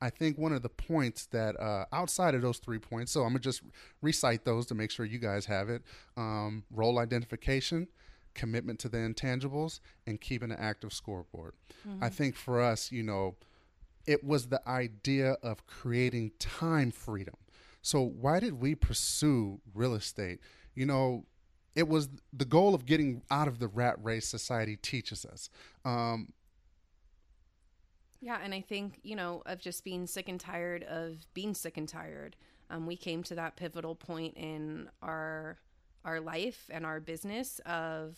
I 0.00 0.10
think 0.10 0.38
one 0.38 0.52
of 0.52 0.62
the 0.62 0.68
points 0.68 1.26
that 1.26 1.58
uh, 1.60 1.86
outside 1.92 2.36
of 2.36 2.42
those 2.42 2.58
three 2.58 2.78
points, 2.78 3.10
so 3.10 3.22
I'm 3.22 3.30
gonna 3.30 3.40
just 3.40 3.62
recite 4.00 4.44
those 4.44 4.66
to 4.66 4.76
make 4.76 4.92
sure 4.92 5.04
you 5.04 5.18
guys 5.18 5.46
have 5.46 5.68
it. 5.68 5.82
Um, 6.16 6.62
role 6.70 7.00
identification, 7.00 7.88
commitment 8.38 8.78
to 8.78 8.88
the 8.88 8.96
intangibles, 8.96 9.80
and 10.06 10.20
keeping 10.20 10.50
an 10.50 10.56
active 10.58 10.92
scoreboard. 10.94 11.52
Mm-hmm. 11.86 12.02
I 12.02 12.08
think 12.08 12.36
for 12.36 12.62
us, 12.62 12.90
you 12.90 13.02
know, 13.02 13.36
it 14.06 14.24
was 14.24 14.46
the 14.46 14.66
idea 14.66 15.32
of 15.42 15.66
creating 15.66 16.32
time 16.38 16.90
freedom. 16.90 17.34
So 17.82 18.02
why 18.02 18.40
did 18.40 18.54
we 18.54 18.74
pursue 18.74 19.60
real 19.74 19.94
estate? 19.94 20.40
You 20.74 20.86
know, 20.86 21.26
it 21.74 21.88
was 21.88 22.08
the 22.32 22.44
goal 22.44 22.74
of 22.74 22.86
getting 22.86 23.22
out 23.30 23.48
of 23.48 23.58
the 23.58 23.68
rat 23.68 23.96
race 24.02 24.26
society 24.26 24.76
teaches 24.76 25.26
us. 25.26 25.50
Um, 25.84 26.32
yeah, 28.20 28.38
and 28.42 28.54
I 28.54 28.60
think, 28.60 29.00
you 29.02 29.14
know, 29.14 29.42
of 29.46 29.60
just 29.60 29.84
being 29.84 30.06
sick 30.06 30.28
and 30.28 30.40
tired 30.40 30.84
of 30.84 31.26
being 31.34 31.54
sick 31.54 31.76
and 31.76 31.88
tired. 31.88 32.36
Um, 32.70 32.86
we 32.86 32.96
came 32.96 33.22
to 33.24 33.34
that 33.36 33.56
pivotal 33.56 33.94
point 33.94 34.36
in 34.36 34.90
our 35.02 35.58
our 36.04 36.20
life 36.20 36.68
and 36.70 36.86
our 36.86 37.00
business 37.00 37.60
of, 37.66 38.16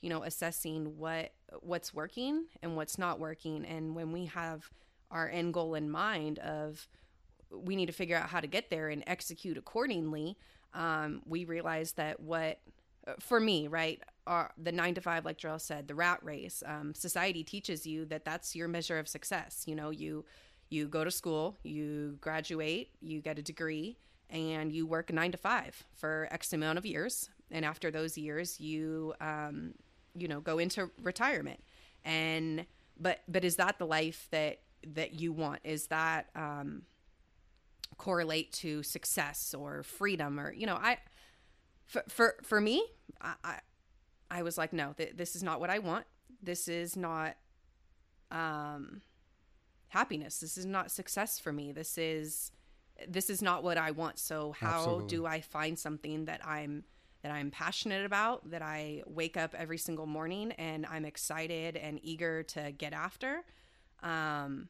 you 0.00 0.10
know, 0.10 0.22
assessing 0.22 0.98
what 0.98 1.32
what's 1.60 1.92
working 1.94 2.44
and 2.62 2.76
what's 2.76 2.98
not 2.98 3.18
working. 3.18 3.64
And 3.64 3.94
when 3.94 4.12
we 4.12 4.26
have 4.26 4.68
our 5.10 5.28
end 5.28 5.54
goal 5.54 5.74
in 5.74 5.90
mind 5.90 6.38
of 6.40 6.86
we 7.50 7.76
need 7.76 7.86
to 7.86 7.92
figure 7.92 8.16
out 8.16 8.28
how 8.28 8.40
to 8.40 8.46
get 8.46 8.68
there 8.70 8.88
and 8.88 9.02
execute 9.06 9.56
accordingly, 9.56 10.36
um, 10.74 11.22
we 11.24 11.44
realize 11.44 11.92
that 11.92 12.20
what 12.20 12.60
for 13.20 13.40
me, 13.40 13.68
right, 13.68 14.02
the 14.58 14.72
nine 14.72 14.94
to 14.94 15.00
five, 15.00 15.24
like 15.24 15.38
Jarrell 15.38 15.60
said, 15.60 15.88
the 15.88 15.94
rat 15.94 16.20
race. 16.22 16.62
Um, 16.66 16.94
society 16.94 17.42
teaches 17.42 17.86
you 17.86 18.04
that 18.06 18.24
that's 18.24 18.54
your 18.54 18.68
measure 18.68 18.98
of 18.98 19.08
success. 19.08 19.64
You 19.66 19.74
know, 19.74 19.90
you 19.90 20.24
you 20.70 20.86
go 20.86 21.02
to 21.02 21.10
school, 21.10 21.56
you 21.62 22.18
graduate, 22.20 22.90
you 23.00 23.22
get 23.22 23.38
a 23.38 23.42
degree, 23.42 23.96
and 24.30 24.72
you 24.72 24.86
work 24.86 25.12
nine 25.12 25.32
to 25.32 25.38
five 25.38 25.84
for 25.94 26.28
X 26.30 26.52
amount 26.52 26.78
of 26.78 26.86
years. 26.86 27.30
And 27.50 27.64
after 27.64 27.90
those 27.90 28.18
years, 28.18 28.60
you 28.60 29.14
um, 29.20 29.74
you 30.14 30.28
know 30.28 30.40
go 30.40 30.58
into 30.58 30.90
retirement. 31.02 31.60
And 32.04 32.66
but 32.98 33.20
but 33.28 33.44
is 33.44 33.56
that 33.56 33.78
the 33.78 33.86
life 33.86 34.28
that 34.30 34.60
that 34.94 35.14
you 35.14 35.32
want? 35.32 35.60
Is 35.64 35.86
that 35.86 36.26
um, 36.34 36.82
correlate 37.96 38.52
to 38.52 38.82
success 38.82 39.54
or 39.54 39.82
freedom 39.82 40.38
or 40.38 40.52
you 40.52 40.66
know 40.66 40.76
I 40.76 40.98
for 41.86 42.04
for, 42.08 42.36
for 42.42 42.60
me 42.60 42.84
I, 43.20 43.58
I 44.30 44.42
was 44.42 44.58
like, 44.58 44.72
no, 44.72 44.92
th- 44.96 45.16
this 45.16 45.34
is 45.34 45.42
not 45.42 45.60
what 45.60 45.70
I 45.70 45.78
want. 45.78 46.04
This 46.42 46.68
is 46.68 46.96
not 46.96 47.36
um, 48.30 49.02
happiness. 49.88 50.38
This 50.38 50.58
is 50.58 50.66
not 50.66 50.90
success 50.90 51.38
for 51.38 51.52
me. 51.52 51.72
This 51.72 51.96
is 51.98 52.52
this 53.06 53.30
is 53.30 53.42
not 53.42 53.62
what 53.62 53.78
I 53.78 53.90
want. 53.92 54.18
So 54.18 54.52
how 54.52 54.78
Absolutely. 54.78 55.08
do 55.08 55.26
I 55.26 55.40
find 55.40 55.78
something 55.78 56.24
that 56.24 56.40
I'm 56.46 56.84
that 57.22 57.32
I'm 57.32 57.50
passionate 57.50 58.04
about, 58.04 58.48
that 58.50 58.62
I 58.62 59.02
wake 59.06 59.36
up 59.36 59.54
every 59.56 59.78
single 59.78 60.06
morning 60.06 60.52
and 60.52 60.86
I'm 60.86 61.04
excited 61.04 61.76
and 61.76 61.98
eager 62.02 62.42
to 62.44 62.72
get 62.72 62.92
after? 62.92 63.44
Um, 64.02 64.68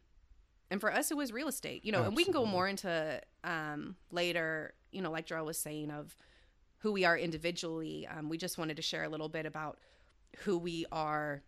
and 0.70 0.80
for 0.80 0.92
us, 0.92 1.10
it 1.10 1.16
was 1.16 1.32
real 1.32 1.48
estate, 1.48 1.84
you 1.84 1.92
know, 1.92 1.98
Absolutely. 1.98 2.08
and 2.08 2.16
we 2.16 2.24
can 2.24 2.32
go 2.32 2.46
more 2.46 2.68
into 2.68 3.20
um, 3.44 3.96
later, 4.10 4.74
you 4.92 5.02
know, 5.02 5.10
like 5.10 5.26
Jarrell 5.26 5.44
was 5.44 5.58
saying 5.58 5.90
of 5.90 6.14
who 6.78 6.92
we 6.92 7.04
are 7.04 7.16
individually. 7.16 8.06
Um, 8.06 8.28
we 8.28 8.38
just 8.38 8.58
wanted 8.58 8.76
to 8.76 8.82
share 8.82 9.04
a 9.04 9.08
little 9.08 9.28
bit 9.28 9.46
about 9.46 9.78
who 10.38 10.58
we 10.58 10.86
are 10.92 11.42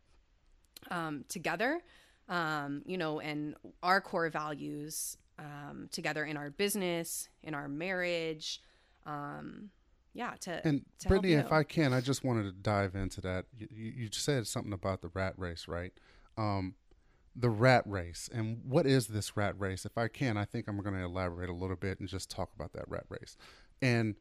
um, 0.90 1.24
together, 1.28 1.80
um, 2.28 2.82
you 2.86 2.98
know, 2.98 3.20
and 3.20 3.54
our 3.82 4.00
core 4.00 4.28
values 4.30 5.16
um, 5.40 5.88
together 5.90 6.24
in 6.24 6.36
our 6.36 6.50
business, 6.50 7.28
in 7.42 7.54
our 7.54 7.68
marriage. 7.68 8.62
Um, 9.06 9.70
yeah, 10.12 10.34
to 10.40 10.66
and 10.66 10.84
to 11.00 11.08
Brittany, 11.08 11.32
if 11.34 11.52
I 11.52 11.62
can, 11.62 11.92
I 11.92 12.00
just 12.00 12.24
wanted 12.24 12.44
to 12.44 12.52
dive 12.52 12.94
into 12.94 13.20
that. 13.22 13.46
You, 13.56 13.68
you 13.70 14.08
said 14.12 14.46
something 14.46 14.72
about 14.72 15.02
the 15.02 15.10
rat 15.14 15.34
race, 15.36 15.66
right? 15.66 15.92
Um, 16.36 16.74
the 17.36 17.48
rat 17.48 17.84
race 17.86 18.28
and 18.34 18.60
what 18.64 18.86
is 18.86 19.06
this 19.06 19.36
rat 19.36 19.54
race 19.56 19.86
if 19.86 19.96
i 19.96 20.08
can 20.08 20.36
i 20.36 20.44
think 20.44 20.66
i'm 20.66 20.76
going 20.82 20.96
to 20.96 21.04
elaborate 21.04 21.48
a 21.48 21.54
little 21.54 21.76
bit 21.76 22.00
and 22.00 22.08
just 22.08 22.28
talk 22.28 22.50
about 22.56 22.72
that 22.72 22.82
rat 22.88 23.04
race 23.08 23.36
and 23.80 24.16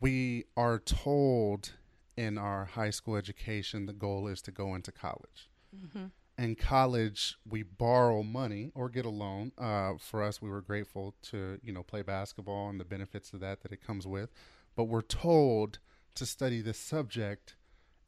we 0.00 0.44
are 0.56 0.78
told 0.78 1.72
in 2.16 2.38
our 2.38 2.66
high 2.66 2.90
school 2.90 3.16
education 3.16 3.86
the 3.86 3.92
goal 3.92 4.26
is 4.28 4.42
to 4.42 4.50
go 4.52 4.74
into 4.74 4.92
college. 4.92 5.48
Mm-hmm. 5.74 6.06
In 6.36 6.56
college, 6.56 7.36
we 7.48 7.62
borrow 7.62 8.22
money 8.22 8.72
or 8.74 8.88
get 8.88 9.04
a 9.04 9.10
loan. 9.10 9.52
Uh, 9.56 9.92
for 10.00 10.22
us, 10.22 10.42
we 10.42 10.50
were 10.50 10.60
grateful 10.60 11.14
to 11.30 11.58
you 11.62 11.72
know 11.72 11.82
play 11.82 12.02
basketball 12.02 12.68
and 12.68 12.80
the 12.80 12.84
benefits 12.84 13.32
of 13.32 13.40
that 13.40 13.62
that 13.62 13.72
it 13.72 13.84
comes 13.86 14.06
with. 14.06 14.30
But 14.74 14.84
we're 14.84 15.02
told 15.02 15.78
to 16.16 16.26
study 16.26 16.60
this 16.60 16.78
subject, 16.78 17.54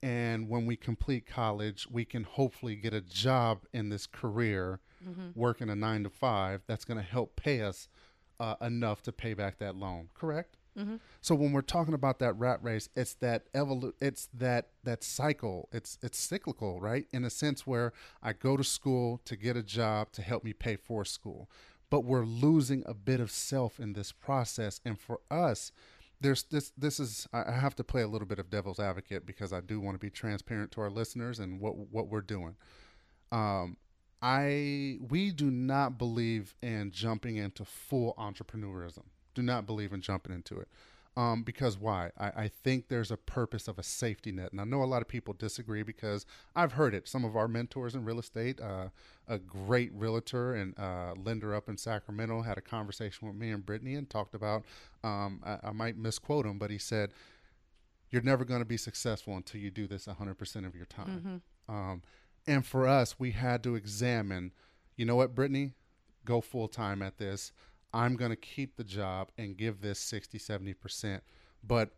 and 0.02 0.49
when 0.49 0.66
we 0.66 0.76
complete 0.76 1.26
college, 1.26 1.87
we 1.90 2.04
can 2.04 2.25
hopefully 2.25 2.75
get 2.75 2.92
a 2.92 3.00
job 3.00 3.64
in 3.73 3.90
this 3.90 4.06
career, 4.06 4.80
mm-hmm. 5.06 5.28
working 5.35 5.71
a 5.71 5.76
nine 5.76 6.02
to 6.02 6.11
five. 6.11 6.62
That's 6.66 6.85
going 6.85 6.99
to 6.99 7.06
help 7.06 7.37
pay 7.37 7.62
us 7.62 7.88
uh, 8.40 8.56
enough 8.61 9.02
to 9.02 9.12
pay 9.12 9.35
back 9.35 9.59
that 9.59 9.76
loan. 9.76 10.09
Correct? 10.14 10.56
Mm-hmm. 10.78 10.97
So 11.23 11.35
when 11.35 11.52
we're 11.52 11.62
talking 11.62 11.95
about 11.95 12.18
that 12.18 12.35
rat 12.35 12.62
race, 12.62 12.88
it's 12.95 13.14
that 13.14 13.50
evolu- 13.52 13.95
it's 14.00 14.28
that 14.35 14.68
that 14.85 15.02
cycle. 15.02 15.68
It's 15.73 15.99
it's 16.02 16.18
cyclical, 16.18 16.80
right? 16.80 17.06
In 17.12 17.25
a 17.25 17.30
sense 17.30 17.66
where 17.66 17.92
I 18.23 18.33
go 18.33 18.56
to 18.56 18.64
school 18.64 19.21
to 19.25 19.37
get 19.37 19.56
a 19.56 19.62
job 19.62 20.12
to 20.12 20.23
help 20.23 20.45
me 20.45 20.52
pay 20.52 20.76
for 20.76 21.04
school, 21.04 21.49
but 21.88 22.04
we're 22.04 22.25
losing 22.25 22.83
a 22.87 22.95
bit 22.95 23.21
of 23.21 23.30
self 23.30 23.80
in 23.80 23.95
this 23.95 24.12
process. 24.12 24.80
And 24.85 24.99
for 24.99 25.21
us, 25.30 25.73
there's 26.21 26.42
this 26.45 26.73
this 26.76 27.00
is 27.00 27.26
I 27.33 27.52
have 27.52 27.76
to 27.76 27.85
play 27.85 28.02
a 28.02 28.09
little 28.09 28.28
bit 28.28 28.38
of 28.38 28.50
devil's 28.50 28.78
advocate 28.78 29.25
because 29.25 29.52
I 29.52 29.61
do 29.61 29.80
want 29.80 29.95
to 29.95 29.99
be 29.99 30.11
transparent 30.11 30.73
to 30.73 30.83
our 30.83 30.90
listeners 30.90 31.38
and 31.38 31.59
what 31.61 31.76
what 31.76 32.09
we're 32.09 32.21
doing. 32.21 32.56
Um, 33.33 33.78
I 34.21 34.99
we 35.09 35.30
do 35.30 35.50
not 35.50 35.99
believe 35.99 36.54
in 36.62 36.90
jumping 36.90 37.37
into 37.37 37.64
full 37.64 38.14
entrepreneurism 38.18 39.04
do 39.37 39.43
not 39.43 39.66
believe 39.66 39.93
in 39.93 40.00
jumping 40.00 40.35
into 40.35 40.59
it. 40.59 40.66
Um, 41.16 41.45
because 41.45 41.78
why? 41.78 42.11
I, 42.19 42.26
I, 42.26 42.49
think 42.49 42.88
there's 42.88 43.11
a 43.11 43.16
purpose 43.16 43.69
of 43.69 43.78
a 43.78 43.83
safety 43.83 44.33
net. 44.33 44.52
And 44.52 44.61
I 44.61 44.64
know 44.64 44.83
a 44.83 44.85
lot 44.85 45.00
of 45.00 45.09
people 45.09 45.33
disagree 45.33 45.83
because 45.83 46.26
I've 46.55 46.73
heard 46.73 46.95
it. 46.95 47.09
Some 47.09 47.25
of 47.25 47.37
our 47.37 47.49
mentors 47.49 47.95
in 47.95 48.05
real 48.05 48.19
estate, 48.19 48.61
uh, 48.61 48.88
a 49.26 49.38
great 49.38 49.90
realtor 49.95 50.55
and 50.55 50.78
uh, 50.78 51.14
lender 51.16 51.55
up 51.55 51.71
in 51.71 51.78
Sacramento, 51.78 52.43
had 52.43 52.59
a 52.59 52.61
conversation 52.61 53.26
with 53.28 53.35
me 53.35 53.50
and 53.50 53.64
Brittany 53.64 53.95
and 53.95 54.11
talked 54.11 54.35
about, 54.35 54.64
um, 55.05 55.40
I, 55.43 55.69
I, 55.69 55.73
might 55.73 55.97
misquote 55.97 56.45
him, 56.45 56.59
but 56.59 56.71
he 56.71 56.76
said, 56.76 57.12
You're 58.11 58.21
never 58.21 58.45
going 58.45 58.61
to 58.61 58.66
be 58.66 58.76
successful 58.76 59.37
until 59.37 59.62
you 59.62 59.71
do 59.71 59.87
this 59.87 60.05
100% 60.05 60.66
of 60.66 60.75
your 60.75 60.85
time. 60.85 61.40
Mm-hmm. 61.66 61.75
Um, 61.75 62.02
and 62.47 62.66
for 62.66 62.87
us, 62.87 63.19
we 63.19 63.31
had 63.31 63.62
to 63.62 63.75
examine, 63.75 64.52
you 64.97 65.07
know 65.07 65.16
what, 65.16 65.35
Brittany? 65.35 65.73
Go 66.26 66.43
full 66.43 66.69
time 66.69 67.00
at 67.00 67.16
this. 67.16 67.52
I'm 67.97 68.15
going 68.15 68.31
to 68.31 68.37
keep 68.37 68.76
the 68.76 68.85
job 68.85 69.31
and 69.38 69.57
give 69.57 69.81
this 69.81 69.99
60, 69.99 70.38
70%. 70.38 71.23
But 71.67 71.93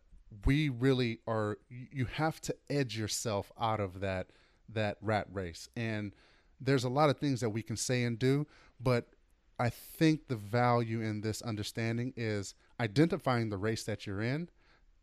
we 0.44 0.68
really 0.68 1.18
are, 1.26 1.58
you 1.68 2.04
have 2.04 2.40
to 2.42 2.54
edge 2.70 2.96
yourself 2.96 3.50
out 3.60 3.80
of 3.80 3.98
that, 3.98 4.28
that 4.68 4.98
rat 5.02 5.26
race. 5.32 5.68
And 5.76 6.14
there's 6.60 6.84
a 6.84 6.88
lot 6.88 7.10
of 7.10 7.18
things 7.18 7.40
that 7.40 7.50
we 7.50 7.62
can 7.62 7.76
say 7.76 8.04
and 8.04 8.16
do, 8.16 8.46
but 8.80 9.08
I 9.58 9.70
think 9.70 10.28
the 10.28 10.36
value 10.36 11.00
in 11.00 11.20
this 11.20 11.42
understanding 11.42 12.14
is 12.16 12.54
identifying 12.78 13.50
the 13.50 13.56
race 13.56 13.82
that 13.82 14.06
you're 14.06 14.22
in, 14.22 14.50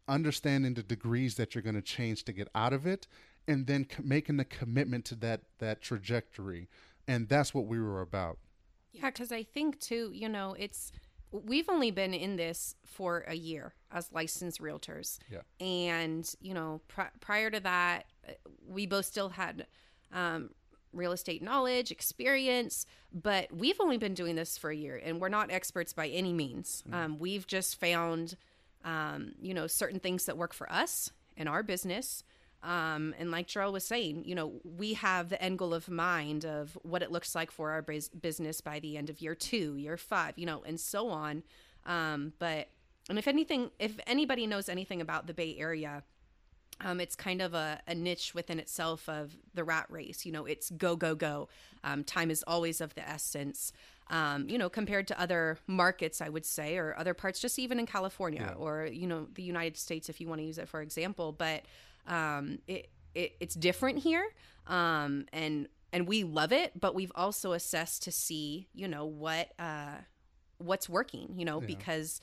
understanding 0.07 0.75
the 0.75 0.83
degrees 0.83 1.35
that 1.35 1.53
you're 1.53 1.61
going 1.61 1.75
to 1.75 1.81
change 1.81 2.23
to 2.23 2.31
get 2.31 2.47
out 2.55 2.71
of 2.71 2.87
it, 2.87 3.05
and 3.49 3.67
then 3.67 3.85
making 4.01 4.37
the 4.37 4.45
commitment 4.45 5.03
to 5.05 5.15
that 5.15 5.41
that 5.59 5.81
trajectory. 5.81 6.69
And 7.05 7.27
that's 7.27 7.53
what 7.53 7.65
we 7.65 7.79
were 7.79 8.01
about. 8.01 8.37
Yeah, 8.95 9.09
because 9.09 9.31
I 9.31 9.43
think 9.43 9.79
too, 9.79 10.11
you 10.13 10.29
know, 10.29 10.55
it's 10.57 10.91
we've 11.31 11.69
only 11.69 11.91
been 11.91 12.13
in 12.13 12.35
this 12.35 12.75
for 12.85 13.25
a 13.27 13.35
year 13.35 13.73
as 13.91 14.11
licensed 14.11 14.61
realtors. 14.61 15.19
Yeah. 15.29 15.41
And, 15.65 16.29
you 16.41 16.53
know, 16.53 16.81
pr- 16.87 17.13
prior 17.19 17.49
to 17.51 17.59
that, 17.61 18.05
we 18.67 18.85
both 18.85 19.05
still 19.05 19.29
had 19.29 19.67
um, 20.13 20.51
real 20.93 21.11
estate 21.11 21.41
knowledge, 21.41 21.91
experience, 21.91 22.85
but 23.13 23.51
we've 23.51 23.79
only 23.79 23.97
been 23.97 24.13
doing 24.13 24.35
this 24.35 24.57
for 24.57 24.69
a 24.69 24.75
year 24.75 24.99
and 25.03 25.19
we're 25.19 25.29
not 25.29 25.51
experts 25.51 25.93
by 25.93 26.07
any 26.07 26.33
means. 26.33 26.83
Um, 26.91 27.19
we've 27.19 27.45
just 27.47 27.79
found, 27.79 28.37
um, 28.83 29.33
you 29.41 29.53
know, 29.53 29.67
certain 29.67 29.99
things 29.99 30.25
that 30.25 30.37
work 30.37 30.53
for 30.53 30.71
us 30.71 31.11
in 31.35 31.47
our 31.47 31.63
business. 31.63 32.23
Um, 32.65 33.13
and 33.19 33.29
like 33.29 33.47
Jarrell 33.47 33.71
was 33.71 33.85
saying, 33.85 34.23
you 34.25 34.33
know, 34.33 34.53
we 34.63 34.95
have 34.95 35.29
the 35.29 35.41
end 35.41 35.59
goal 35.59 35.73
of 35.73 35.87
mind 35.87 36.45
of 36.45 36.75
what 36.81 37.03
it 37.03 37.11
looks 37.11 37.35
like 37.35 37.51
for 37.51 37.71
our 37.71 37.83
bus- 37.83 38.09
business 38.09 38.59
by 38.59 38.79
the 38.79 38.97
end 38.97 39.11
of 39.11 39.21
year 39.21 39.35
two, 39.35 39.75
year 39.77 39.97
five, 39.97 40.33
you 40.35 40.47
know, 40.47 40.63
and 40.65 40.79
so 40.79 41.09
on. 41.09 41.43
Um, 41.85 42.33
but, 42.39 42.69
and 43.07 43.19
if 43.19 43.27
anything, 43.27 43.69
if 43.77 43.99
anybody 44.07 44.47
knows 44.47 44.67
anything 44.67 44.99
about 44.99 45.27
the 45.27 45.33
Bay 45.35 45.55
Area, 45.59 46.01
um, 46.81 46.99
it's 46.99 47.15
kind 47.15 47.39
of 47.39 47.53
a, 47.53 47.79
a, 47.87 47.93
niche 47.93 48.33
within 48.33 48.59
itself 48.59 49.07
of 49.07 49.37
the 49.53 49.63
rat 49.63 49.85
race. 49.89 50.25
You 50.25 50.31
know, 50.31 50.45
it's 50.45 50.71
go, 50.71 50.95
go, 50.95 51.13
go. 51.13 51.47
Um, 51.83 52.03
time 52.03 52.31
is 52.31 52.43
always 52.47 52.81
of 52.81 52.95
the 52.95 53.07
essence. 53.07 53.71
Um, 54.09 54.49
you 54.49 54.57
know, 54.57 54.69
compared 54.69 55.07
to 55.09 55.21
other 55.21 55.59
markets, 55.67 56.19
I 56.19 56.29
would 56.29 56.45
say, 56.45 56.77
or 56.77 56.95
other 56.97 57.13
parts, 57.13 57.39
just 57.39 57.59
even 57.59 57.79
in 57.79 57.85
California 57.85 58.47
yeah. 58.49 58.53
or, 58.55 58.87
you 58.87 59.07
know, 59.07 59.27
the 59.35 59.43
United 59.43 59.77
States, 59.77 60.09
if 60.09 60.19
you 60.19 60.27
want 60.27 60.41
to 60.41 60.45
use 60.45 60.57
it 60.57 60.67
for 60.67 60.81
example. 60.81 61.31
But 61.31 61.63
um, 62.07 62.59
it, 62.67 62.89
it, 63.13 63.35
it's 63.39 63.55
different 63.55 63.99
here. 63.99 64.25
Um, 64.67 65.25
and, 65.31 65.67
and 65.93 66.07
we 66.07 66.23
love 66.23 66.51
it, 66.51 66.79
but 66.79 66.95
we've 66.95 67.11
also 67.15 67.53
assessed 67.53 68.03
to 68.03 68.11
see, 68.11 68.67
you 68.73 68.87
know, 68.87 69.05
what, 69.05 69.51
uh, 69.59 69.97
what's 70.57 70.89
working, 70.89 71.33
you 71.37 71.45
know, 71.45 71.61
yeah. 71.61 71.67
because 71.67 72.21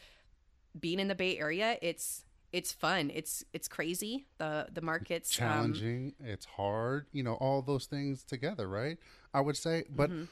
being 0.79 0.99
in 0.99 1.09
the 1.09 1.15
Bay 1.15 1.39
Area, 1.39 1.79
it's, 1.83 2.25
it's 2.53 2.71
fun. 2.71 3.11
It's 3.15 3.43
it's 3.55 3.67
crazy. 3.67 4.27
The 4.37 4.69
the 4.71 4.83
market's 4.83 5.31
um, 5.41 5.49
challenging. 5.49 6.13
Um, 6.21 6.27
it's 6.29 6.45
hard. 6.45 7.07
You 7.11 7.23
know 7.23 7.35
all 7.35 7.63
those 7.63 7.87
things 7.87 8.25
together, 8.25 8.69
right? 8.69 8.99
I 9.35 9.41
would 9.41 9.57
say, 9.57 9.85
but. 9.91 10.11
Mm-hmm. 10.11 10.25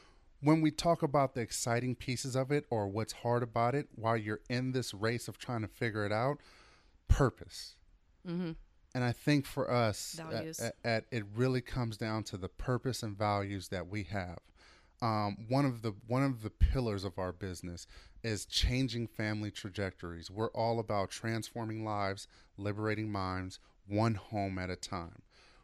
When 0.42 0.62
we 0.62 0.70
talk 0.70 1.02
about 1.02 1.34
the 1.34 1.42
exciting 1.42 1.94
pieces 1.94 2.34
of 2.34 2.50
it 2.50 2.64
or 2.70 2.88
what's 2.88 3.12
hard 3.12 3.42
about 3.42 3.74
it 3.74 3.88
while 3.94 4.16
you're 4.16 4.40
in 4.48 4.72
this 4.72 4.94
race 4.94 5.28
of 5.28 5.36
trying 5.36 5.60
to 5.60 5.68
figure 5.68 6.06
it 6.06 6.12
out, 6.12 6.38
purpose. 7.08 7.76
Mm-hmm. 8.26 8.52
And 8.94 9.04
I 9.04 9.12
think 9.12 9.46
for 9.46 9.70
us, 9.70 10.18
at, 10.60 10.66
at, 10.66 10.74
at, 10.84 11.04
it 11.10 11.24
really 11.34 11.60
comes 11.60 11.96
down 11.96 12.24
to 12.24 12.36
the 12.36 12.48
purpose 12.48 13.02
and 13.02 13.16
values 13.16 13.68
that 13.68 13.88
we 13.88 14.04
have. 14.04 14.38
Um, 15.02 15.46
one 15.48 15.64
of 15.64 15.82
the 15.82 15.94
one 16.08 16.22
of 16.22 16.42
the 16.42 16.50
pillars 16.50 17.04
of 17.04 17.18
our 17.18 17.32
business 17.32 17.86
is 18.22 18.44
changing 18.44 19.06
family 19.06 19.50
trajectories. 19.50 20.30
We're 20.30 20.50
all 20.50 20.78
about 20.78 21.10
transforming 21.10 21.84
lives, 21.84 22.28
liberating 22.58 23.10
minds, 23.10 23.60
one 23.86 24.14
home 24.14 24.58
at 24.58 24.70
a 24.70 24.76
time. 24.76 25.22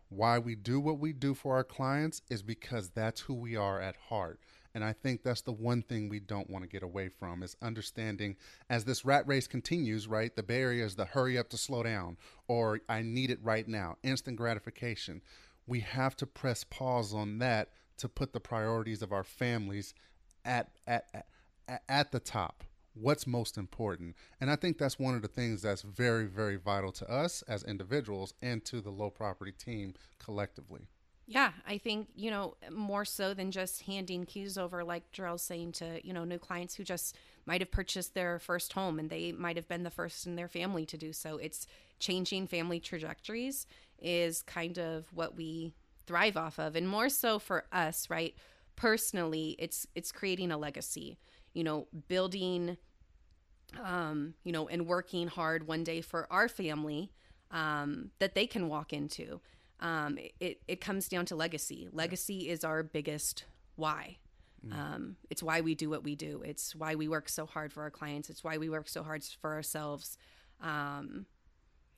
Why 0.09 0.39
we 0.39 0.55
do 0.55 0.79
what 0.81 0.99
we 0.99 1.13
do 1.13 1.35
for 1.35 1.57
our 1.57 1.65
clients 1.65 2.23
is 2.31 2.43
because 2.43 2.91
that's 2.91 3.23
who 3.23 3.35
we 3.35 3.57
are 3.57 3.81
at 3.81 3.97
heart. 4.09 4.41
And 4.77 4.85
I 4.85 4.93
think 4.93 5.23
that's 5.23 5.41
the 5.41 5.53
one 5.53 5.81
thing 5.81 6.11
we 6.11 6.21
don't 6.21 6.51
want 6.51 6.63
to 6.63 6.69
get 6.69 6.83
away 6.83 7.09
from 7.09 7.43
is 7.43 7.57
understanding 7.63 8.37
as 8.69 8.85
this 8.85 9.07
rat 9.07 9.27
race 9.27 9.47
continues, 9.47 10.07
right? 10.07 10.37
The 10.37 10.43
barrier 10.43 10.85
is 10.85 10.97
the 10.97 11.07
hurry 11.07 11.39
up 11.39 11.49
to 11.49 11.57
slow 11.57 11.83
down 11.83 12.19
or 12.47 12.81
I 12.87 13.01
need 13.01 13.31
it 13.31 13.39
right 13.43 13.67
now, 13.67 13.97
instant 14.03 14.37
gratification. 14.37 15.23
We 15.67 15.81
have 15.81 16.15
to 16.17 16.27
press 16.27 16.63
pause 16.63 17.15
on 17.15 17.39
that 17.39 17.71
to 17.97 18.07
put 18.11 18.35
the 18.35 18.39
priorities 18.39 19.01
of 19.01 19.13
our 19.13 19.25
families 19.25 19.95
at, 20.45 20.69
at, 20.87 21.07
at 21.15 21.27
at 21.89 22.13
the 22.13 22.21
top 22.21 22.63
what's 22.95 23.27
most 23.27 23.59
important 23.59 24.15
and 24.41 24.49
i 24.49 24.55
think 24.55 24.79
that's 24.79 25.01
one 25.01 25.17
of 25.17 25.23
the 25.23 25.27
things 25.27 25.63
that's 25.63 25.83
very 25.83 26.27
very 26.27 26.55
vital 26.55 26.93
to 26.93 27.05
us 27.11 27.43
as 27.49 27.65
individuals 27.65 28.35
and 28.41 28.65
to 28.65 28.81
the 28.81 28.91
Lowe 28.91 29.11
property 29.11 29.51
team 29.51 29.93
collectively 30.21 30.87
yeah 31.27 31.51
i 31.67 31.77
think 31.79 32.09
you 32.15 32.31
know 32.31 32.55
more 32.71 33.05
so 33.05 33.35
than 33.35 33.51
just 33.51 33.83
handing 33.83 34.25
keys 34.25 34.57
over 34.57 34.85
like 34.85 35.11
Jarrell's 35.13 35.43
saying 35.43 35.73
to 35.73 36.01
you 36.07 36.13
know 36.13 36.25
new 36.25 36.39
clients 36.39 36.75
who 36.75 36.85
just 36.85 37.17
might 37.47 37.61
have 37.61 37.71
purchased 37.71 38.15
their 38.15 38.39
first 38.39 38.73
home 38.73 38.99
and 38.99 39.11
they 39.11 39.33
might 39.33 39.57
have 39.57 39.69
been 39.69 39.83
the 39.83 39.91
first 39.91 40.27
in 40.27 40.37
their 40.37 40.49
family 40.49 40.87
to 40.87 40.97
do 40.97 41.13
so 41.13 41.37
it's 41.37 41.67
changing 41.99 42.47
family 42.47 42.81
trajectories 42.81 43.67
is 44.01 44.43
kind 44.43 44.79
of 44.79 45.07
what 45.13 45.37
we 45.37 45.75
thrive 46.07 46.37
off 46.37 46.59
of 46.59 46.77
and 46.77 46.89
more 46.89 47.09
so 47.09 47.39
for 47.39 47.65
us 47.73 48.09
right 48.11 48.35
personally 48.77 49.57
it's 49.59 49.87
it's 49.95 50.13
creating 50.13 50.53
a 50.53 50.59
legacy 50.59 51.19
you 51.57 51.65
know, 51.65 51.87
building, 52.09 52.77
um, 53.83 54.35
you 54.45 54.53
know, 54.53 54.69
and 54.69 54.87
working 54.87 55.27
hard 55.27 55.67
one 55.67 55.83
day 55.85 56.03
for 56.03 56.27
our 56.31 56.49
family 56.49 57.11
um, 57.51 58.11
that 58.19 58.35
they 58.35 58.47
can 58.47 58.69
walk 58.69 58.93
into. 58.93 59.41
Um, 59.81 60.19
it, 60.41 60.61
it 60.67 60.81
comes 60.81 61.09
down 61.09 61.27
to 61.27 61.37
legacy. 61.37 61.89
Legacy 61.93 62.49
is 62.49 62.65
our 62.65 62.83
biggest 62.83 63.45
why. 63.77 64.19
Mm. 64.67 64.73
Um, 64.73 65.17
it's 65.31 65.43
why 65.43 65.61
we 65.61 65.75
do 65.75 65.91
what 65.91 66.03
we 66.03 66.15
do. 66.15 66.43
It's 66.45 66.75
why 66.75 66.95
we 66.95 67.09
work 67.09 67.29
so 67.29 67.47
hard 67.47 67.73
for 67.73 67.83
our 67.83 67.91
clients. 67.91 68.31
It's 68.31 68.43
why 68.43 68.59
we 68.59 68.69
work 68.69 68.89
so 68.89 69.03
hard 69.03 69.23
for 69.41 69.53
ourselves. 69.53 70.17
Um, 70.61 71.27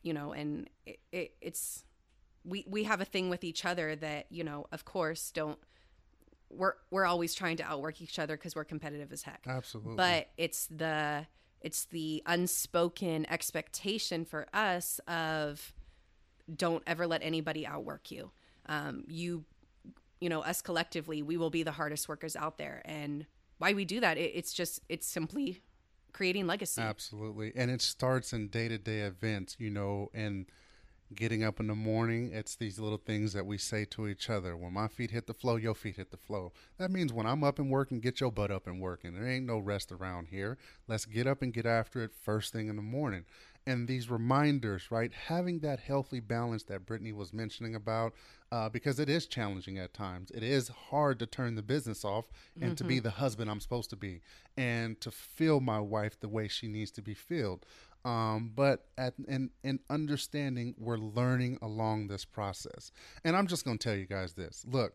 you 0.03 0.13
know, 0.13 0.33
and 0.33 0.69
it, 0.87 0.99
it, 1.13 1.35
it's 1.41 1.85
we 2.45 2.65
we 2.69 2.85
have 2.85 3.01
a 3.01 3.05
thing 3.05 3.31
with 3.31 3.45
each 3.45 3.65
other 3.65 3.95
that 3.97 4.27
you 4.31 4.45
know, 4.45 4.67
of 4.73 4.85
course, 4.85 5.31
don't 5.31 5.59
we're 6.51 6.75
we're 6.91 7.05
always 7.05 7.35
trying 7.35 7.57
to 7.59 7.65
outwork 7.65 8.01
each 8.01 8.19
other 8.19 8.37
because 8.37 8.55
we're 8.57 8.65
competitive 8.65 9.13
as 9.13 9.23
heck. 9.23 9.45
Absolutely. 9.47 9.97
But 9.97 10.31
it's 10.37 10.67
the 10.67 11.27
it's 11.61 11.87
the 11.87 12.23
unspoken 12.27 13.27
expectation 13.31 14.25
for 14.25 14.47
us 14.53 15.01
of 15.09 15.75
don't 16.57 16.83
ever 16.87 17.07
let 17.07 17.23
anybody 17.23 17.67
outwork 17.67 18.11
you. 18.11 18.31
Um, 18.67 19.05
you 19.07 19.45
you 20.21 20.29
know 20.29 20.41
us 20.41 20.61
collectively 20.61 21.23
we 21.23 21.37
will 21.37 21.51
be 21.51 21.63
the 21.63 21.73
hardest 21.73 22.09
workers 22.09 22.35
out 22.35 22.59
there 22.59 22.83
and 22.85 23.25
why 23.59 23.73
we 23.73 23.85
do 23.85 24.01
that 24.01 24.19
it, 24.19 24.33
it's 24.35 24.53
just 24.53 24.81
it's 24.89 25.07
simply 25.07 25.63
creating 26.13 26.47
legacy 26.47 26.83
absolutely 26.83 27.53
and 27.55 27.71
it 27.71 27.81
starts 27.81 28.33
in 28.33 28.49
day-to-day 28.49 28.99
events 29.01 29.57
you 29.61 29.71
know 29.71 30.11
and 30.13 30.47
getting 31.15 31.43
up 31.43 31.59
in 31.61 31.67
the 31.67 31.75
morning, 31.75 32.31
it's 32.33 32.57
these 32.57 32.79
little 32.79 32.99
things 32.99 33.33
that 33.33 33.47
we 33.47 33.57
say 33.57 33.85
to 33.87 34.07
each 34.07 34.29
other. 34.29 34.57
When 34.57 34.73
my 34.73 34.89
feet 34.89 35.11
hit 35.11 35.27
the 35.27 35.35
floor, 35.35 35.59
your 35.59 35.75
feet 35.75 35.97
hit 35.97 36.11
the 36.11 36.17
floor. 36.17 36.53
That 36.77 36.91
means 36.91 37.13
when 37.13 37.27
I'm 37.27 37.43
up 37.43 37.59
and 37.59 37.71
working, 37.71 38.01
get 38.01 38.21
your 38.21 38.31
butt 38.31 38.51
up 38.51 38.67
and 38.67 38.81
working. 38.81 39.15
There 39.15 39.29
ain't 39.29 39.47
no 39.47 39.59
rest 39.59 39.91
around 39.91 40.29
here. 40.31 40.59
Let's 40.87 41.07
get 41.07 41.27
up 41.27 41.43
and 41.43 41.53
get 41.53 41.67
after 41.67 42.03
it 42.03 42.13
first 42.15 42.53
thing 42.53 42.69
in 42.69 42.77
the 42.77 42.83
morning. 42.83 43.25
And 43.69 43.87
these 43.87 44.09
reminders, 44.11 44.91
right? 44.91 45.13
Having 45.13 45.61
that 45.61 45.81
healthy 45.81 46.21
balance 46.21 46.63
that 46.65 46.87
Brittany 46.87 47.13
was 47.13 47.33
mentioning 47.33 47.75
about, 47.75 48.15
uh, 48.51 48.69
because 48.69 48.99
it 48.99 49.09
is 49.09 49.27
challenging 49.27 49.79
at 49.79 49.93
times. 49.93 50.31
It 50.31 50.43
is 50.43 50.69
hard 50.69 51.19
to 51.19 51.27
turn 51.27 51.55
the 51.55 51.63
business 51.63 52.05
off 52.05 52.27
and 52.55 52.71
mm-hmm. 52.71 52.75
to 52.77 52.85
be 52.85 52.97
mm-hmm. 52.97 53.05
the 53.05 53.11
husband 53.11 53.51
I'm 53.51 53.61
supposed 53.61 53.91
to 53.91 53.97
be 53.97 54.23
and 54.57 55.01
to 55.03 55.11
feel 55.11 55.61
my 55.61 55.81
wife 55.81 56.19
the 56.19 56.29
way 56.29 56.49
she 56.49 56.67
needs 56.67 56.91
to 56.93 57.03
be 57.03 57.15
filled. 57.15 57.67
Um, 58.05 58.53
but 58.55 58.87
at 58.97 59.15
in 59.27 59.51
in 59.63 59.81
understanding, 59.91 60.75
we're 60.79 60.99
learning 60.99 61.59
along 61.61 62.07
this 62.07 62.25
process. 62.25 62.93
And 63.25 63.37
I'm 63.37 63.47
just 63.47 63.65
going 63.65 63.77
to 63.77 63.83
tell 63.83 63.97
you 63.97 64.07
guys 64.07 64.33
this: 64.33 64.65
look, 64.67 64.95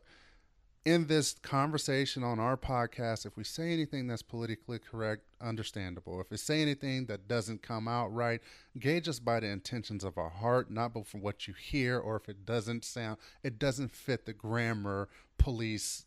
in 0.86 1.08
this 1.08 1.34
conversation 1.42 2.24
on 2.24 2.40
our 2.40 2.58
podcast, 2.58 3.26
if 3.26 3.38
we 3.38 3.44
say 3.44 3.72
anything 3.72 4.08
that's 4.08 4.22
politically 4.22 4.80
correct, 4.80 5.24
understandable. 5.40 6.20
If 6.20 6.30
we 6.30 6.38
say 6.38 6.62
anything 6.62 7.06
that 7.06 7.28
doesn't 7.28 7.62
come 7.62 7.88
out 7.88 8.14
right, 8.14 8.42
gauge 8.78 9.08
us 9.08 9.20
by 9.20 9.40
the 9.40 9.48
intentions 9.48 10.04
of 10.04 10.18
our 10.18 10.30
heart, 10.30 10.70
not 10.70 10.94
from 11.08 11.22
what 11.22 11.48
you 11.48 11.54
hear, 11.54 11.98
or 11.98 12.18
if 12.18 12.28
it 12.28 12.46
doesn't 12.46 12.84
sound, 12.84 13.18
it 13.44 13.60
doesn't 13.60 13.92
fit 13.92 14.26
the 14.26 14.34
grammar 14.34 15.08
police 15.38 16.06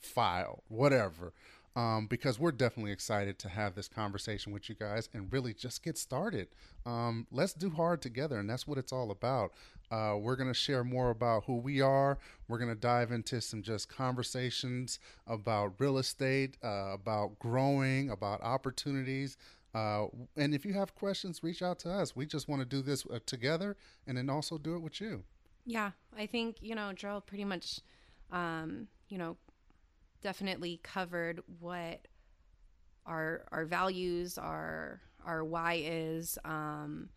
file, 0.00 0.62
whatever 0.68 1.32
um, 1.76 2.06
because 2.06 2.40
we're 2.40 2.52
definitely 2.52 2.90
excited 2.90 3.38
to 3.38 3.50
have 3.50 3.74
this 3.74 3.86
conversation 3.86 4.52
with 4.52 4.68
you 4.68 4.74
guys 4.74 5.10
and 5.12 5.30
really 5.30 5.52
just 5.52 5.84
get 5.84 5.98
started. 5.98 6.48
Um, 6.86 7.26
let's 7.30 7.52
do 7.52 7.68
hard 7.68 8.00
together, 8.00 8.38
and 8.38 8.48
that's 8.48 8.66
what 8.66 8.78
it's 8.78 8.92
all 8.92 9.10
about. 9.10 9.52
Uh, 9.90 10.16
we're 10.18 10.36
going 10.36 10.48
to 10.48 10.54
share 10.54 10.82
more 10.82 11.10
about 11.10 11.44
who 11.44 11.56
we 11.56 11.82
are. 11.82 12.18
We're 12.48 12.58
going 12.58 12.70
to 12.70 12.80
dive 12.80 13.12
into 13.12 13.40
some 13.42 13.62
just 13.62 13.88
conversations 13.90 14.98
about 15.26 15.74
real 15.78 15.98
estate, 15.98 16.56
uh, 16.64 16.94
about 16.94 17.38
growing, 17.38 18.10
about 18.10 18.40
opportunities. 18.40 19.36
Uh, 19.74 20.06
and 20.36 20.54
if 20.54 20.64
you 20.64 20.72
have 20.72 20.94
questions, 20.94 21.42
reach 21.42 21.60
out 21.60 21.78
to 21.80 21.90
us. 21.90 22.16
We 22.16 22.24
just 22.24 22.48
want 22.48 22.62
to 22.62 22.66
do 22.66 22.80
this 22.80 23.04
uh, 23.12 23.18
together 23.26 23.76
and 24.06 24.16
then 24.16 24.30
also 24.30 24.56
do 24.56 24.74
it 24.74 24.80
with 24.80 25.00
you. 25.00 25.24
Yeah, 25.66 25.90
I 26.16 26.24
think, 26.26 26.56
you 26.60 26.74
know, 26.74 26.92
Jarrell 26.94 27.24
pretty 27.24 27.44
much, 27.44 27.80
um, 28.32 28.88
you 29.08 29.18
know, 29.18 29.36
definitely 30.26 30.80
covered 30.82 31.40
what 31.60 32.00
our 33.06 33.44
our 33.52 33.64
values, 33.64 34.38
our 34.38 35.00
our 35.24 35.44
why 35.44 35.80
is. 35.84 36.36
Um, 36.44 37.10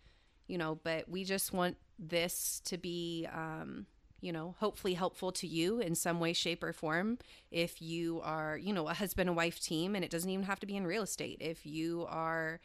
you 0.47 0.59
know, 0.59 0.79
but 0.83 1.09
we 1.09 1.23
just 1.23 1.51
want 1.51 1.75
this 1.97 2.61
to 2.65 2.77
be, 2.77 3.27
um, 3.33 3.87
you 4.21 4.31
know, 4.31 4.53
hopefully 4.59 4.93
helpful 4.93 5.31
to 5.31 5.47
you 5.47 5.79
in 5.79 5.95
some 5.95 6.19
way, 6.19 6.33
shape, 6.33 6.63
or 6.63 6.71
form. 6.71 7.17
If 7.49 7.81
you 7.81 8.21
are, 8.23 8.55
you 8.59 8.73
know, 8.73 8.87
a 8.87 8.93
husband 8.93 9.27
and 9.27 9.35
wife 9.35 9.59
team, 9.59 9.95
and 9.95 10.05
it 10.05 10.11
doesn't 10.11 10.29
even 10.29 10.45
have 10.45 10.59
to 10.59 10.67
be 10.67 10.77
in 10.77 10.85
real 10.85 11.01
estate. 11.01 11.37
If 11.39 11.65
you 11.65 12.05
are, 12.09 12.59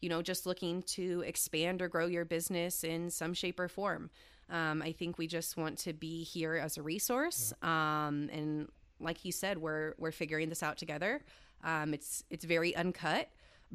you 0.00 0.08
know, 0.08 0.22
just 0.22 0.46
looking 0.46 0.84
to 0.94 1.24
expand 1.26 1.82
or 1.82 1.88
grow 1.88 2.06
your 2.06 2.24
business 2.24 2.84
in 2.84 3.10
some 3.10 3.34
shape 3.34 3.58
or 3.58 3.66
form. 3.66 4.10
Um, 4.48 4.80
I 4.80 4.92
think 4.92 5.18
we 5.18 5.26
just 5.26 5.56
want 5.56 5.76
to 5.78 5.92
be 5.92 6.22
here 6.22 6.54
as 6.54 6.78
a 6.78 6.82
resource. 6.82 7.52
Yeah. 7.62 8.06
Um, 8.06 8.30
and 8.32 8.68
like 9.00 9.18
he 9.18 9.30
said, 9.30 9.58
we're 9.58 9.94
we're 9.98 10.12
figuring 10.12 10.48
this 10.48 10.62
out 10.62 10.76
together. 10.76 11.22
Um, 11.64 11.94
it's 11.94 12.24
it's 12.30 12.44
very 12.44 12.74
uncut, 12.76 13.28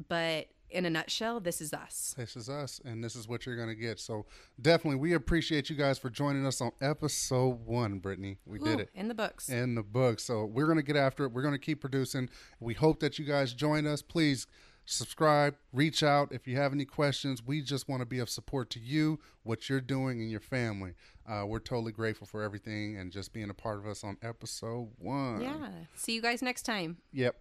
but 0.08 0.48
in 0.70 0.86
a 0.86 0.90
nutshell, 0.90 1.38
this 1.40 1.60
is 1.60 1.72
us. 1.72 2.14
This 2.16 2.36
is 2.36 2.48
us, 2.48 2.80
and 2.84 3.02
this 3.04 3.14
is 3.14 3.28
what 3.28 3.46
you're 3.46 3.56
going 3.56 3.68
to 3.68 3.74
get. 3.74 4.00
So 4.00 4.26
definitely, 4.60 4.98
we 4.98 5.12
appreciate 5.12 5.70
you 5.70 5.76
guys 5.76 5.98
for 5.98 6.10
joining 6.10 6.44
us 6.46 6.60
on 6.60 6.72
episode 6.80 7.64
one, 7.64 7.98
Brittany. 7.98 8.38
We 8.44 8.58
did 8.58 8.80
it. 8.80 8.90
in 8.94 9.08
the 9.08 9.14
books. 9.14 9.48
in 9.48 9.74
the 9.76 9.82
books. 9.82 10.24
So 10.24 10.44
we're 10.46 10.66
going 10.66 10.78
to 10.78 10.82
get 10.82 10.96
after 10.96 11.24
it. 11.24 11.32
We're 11.32 11.42
going 11.42 11.54
to 11.54 11.58
keep 11.60 11.80
producing. 11.80 12.28
We 12.58 12.74
hope 12.74 13.00
that 13.00 13.18
you 13.18 13.24
guys 13.24 13.52
join 13.52 13.86
us. 13.86 14.02
Please 14.02 14.46
subscribe, 14.84 15.56
reach 15.72 16.02
out 16.02 16.32
if 16.32 16.46
you 16.46 16.56
have 16.56 16.72
any 16.72 16.84
questions. 16.84 17.42
We 17.44 17.62
just 17.62 17.88
want 17.88 18.00
to 18.00 18.06
be 18.06 18.18
of 18.18 18.28
support 18.28 18.70
to 18.70 18.80
you, 18.80 19.18
what 19.42 19.68
you're 19.68 19.80
doing, 19.80 20.20
and 20.20 20.30
your 20.30 20.40
family. 20.40 20.94
Uh, 21.28 21.44
we're 21.46 21.58
totally 21.58 21.92
grateful 21.92 22.26
for 22.26 22.42
everything 22.42 22.96
and 22.96 23.10
just 23.10 23.32
being 23.32 23.50
a 23.50 23.54
part 23.54 23.78
of 23.78 23.86
us 23.86 24.04
on 24.04 24.16
episode 24.22 24.88
one. 24.98 25.40
yeah. 25.40 25.68
See 25.94 26.14
you 26.14 26.22
guys 26.22 26.42
next 26.42 26.62
time. 26.62 26.98
Yep. 27.12 27.36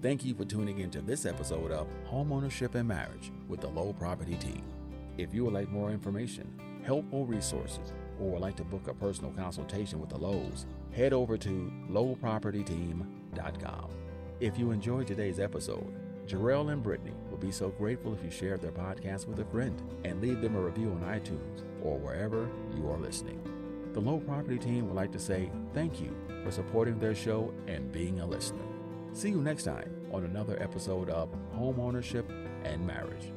Thank 0.00 0.24
you 0.24 0.34
for 0.34 0.44
tuning 0.44 0.78
in 0.78 0.90
to 0.90 1.02
this 1.02 1.26
episode 1.26 1.70
of 1.70 1.86
Homeownership 2.10 2.74
and 2.74 2.88
Marriage 2.88 3.30
with 3.48 3.60
the 3.60 3.68
Lowe 3.68 3.92
Property 3.92 4.36
Team. 4.36 4.62
If 5.18 5.34
you 5.34 5.44
would 5.44 5.54
like 5.54 5.70
more 5.70 5.90
information, 5.90 6.48
helpful 6.84 7.26
resources, 7.26 7.92
or 8.18 8.30
would 8.30 8.40
like 8.40 8.56
to 8.56 8.64
book 8.64 8.88
a 8.88 8.94
personal 8.94 9.32
consultation 9.32 10.00
with 10.00 10.10
the 10.10 10.16
Lowes, 10.16 10.66
head 10.92 11.12
over 11.12 11.36
to 11.36 11.70
lowpropertyteam.com. 11.90 13.90
If 14.38 14.58
you 14.58 14.70
enjoyed 14.70 15.06
today's 15.06 15.40
episode, 15.40 15.94
Jarrell 16.26 16.70
and 16.70 16.82
Brittany 16.82 17.14
would 17.30 17.40
be 17.40 17.50
so 17.50 17.70
grateful 17.70 18.12
if 18.12 18.22
you 18.22 18.30
shared 18.30 18.60
their 18.60 18.70
podcast 18.70 19.26
with 19.26 19.40
a 19.40 19.46
friend 19.46 19.80
and 20.04 20.20
leave 20.20 20.42
them 20.42 20.56
a 20.56 20.60
review 20.60 20.90
on 20.90 21.00
iTunes 21.08 21.62
or 21.82 21.96
wherever 21.96 22.46
you 22.76 22.86
are 22.90 22.98
listening. 22.98 23.40
The 23.94 24.00
Lowe 24.00 24.18
Property 24.18 24.58
Team 24.58 24.88
would 24.88 24.94
like 24.94 25.10
to 25.12 25.18
say 25.18 25.50
thank 25.72 26.02
you 26.02 26.14
for 26.44 26.50
supporting 26.50 26.98
their 26.98 27.14
show 27.14 27.50
and 27.66 27.90
being 27.90 28.20
a 28.20 28.26
listener. 28.26 28.66
See 29.14 29.30
you 29.30 29.40
next 29.40 29.62
time 29.62 29.90
on 30.12 30.24
another 30.24 30.62
episode 30.62 31.08
of 31.08 31.30
Homeownership 31.56 32.26
and 32.64 32.86
Marriage. 32.86 33.32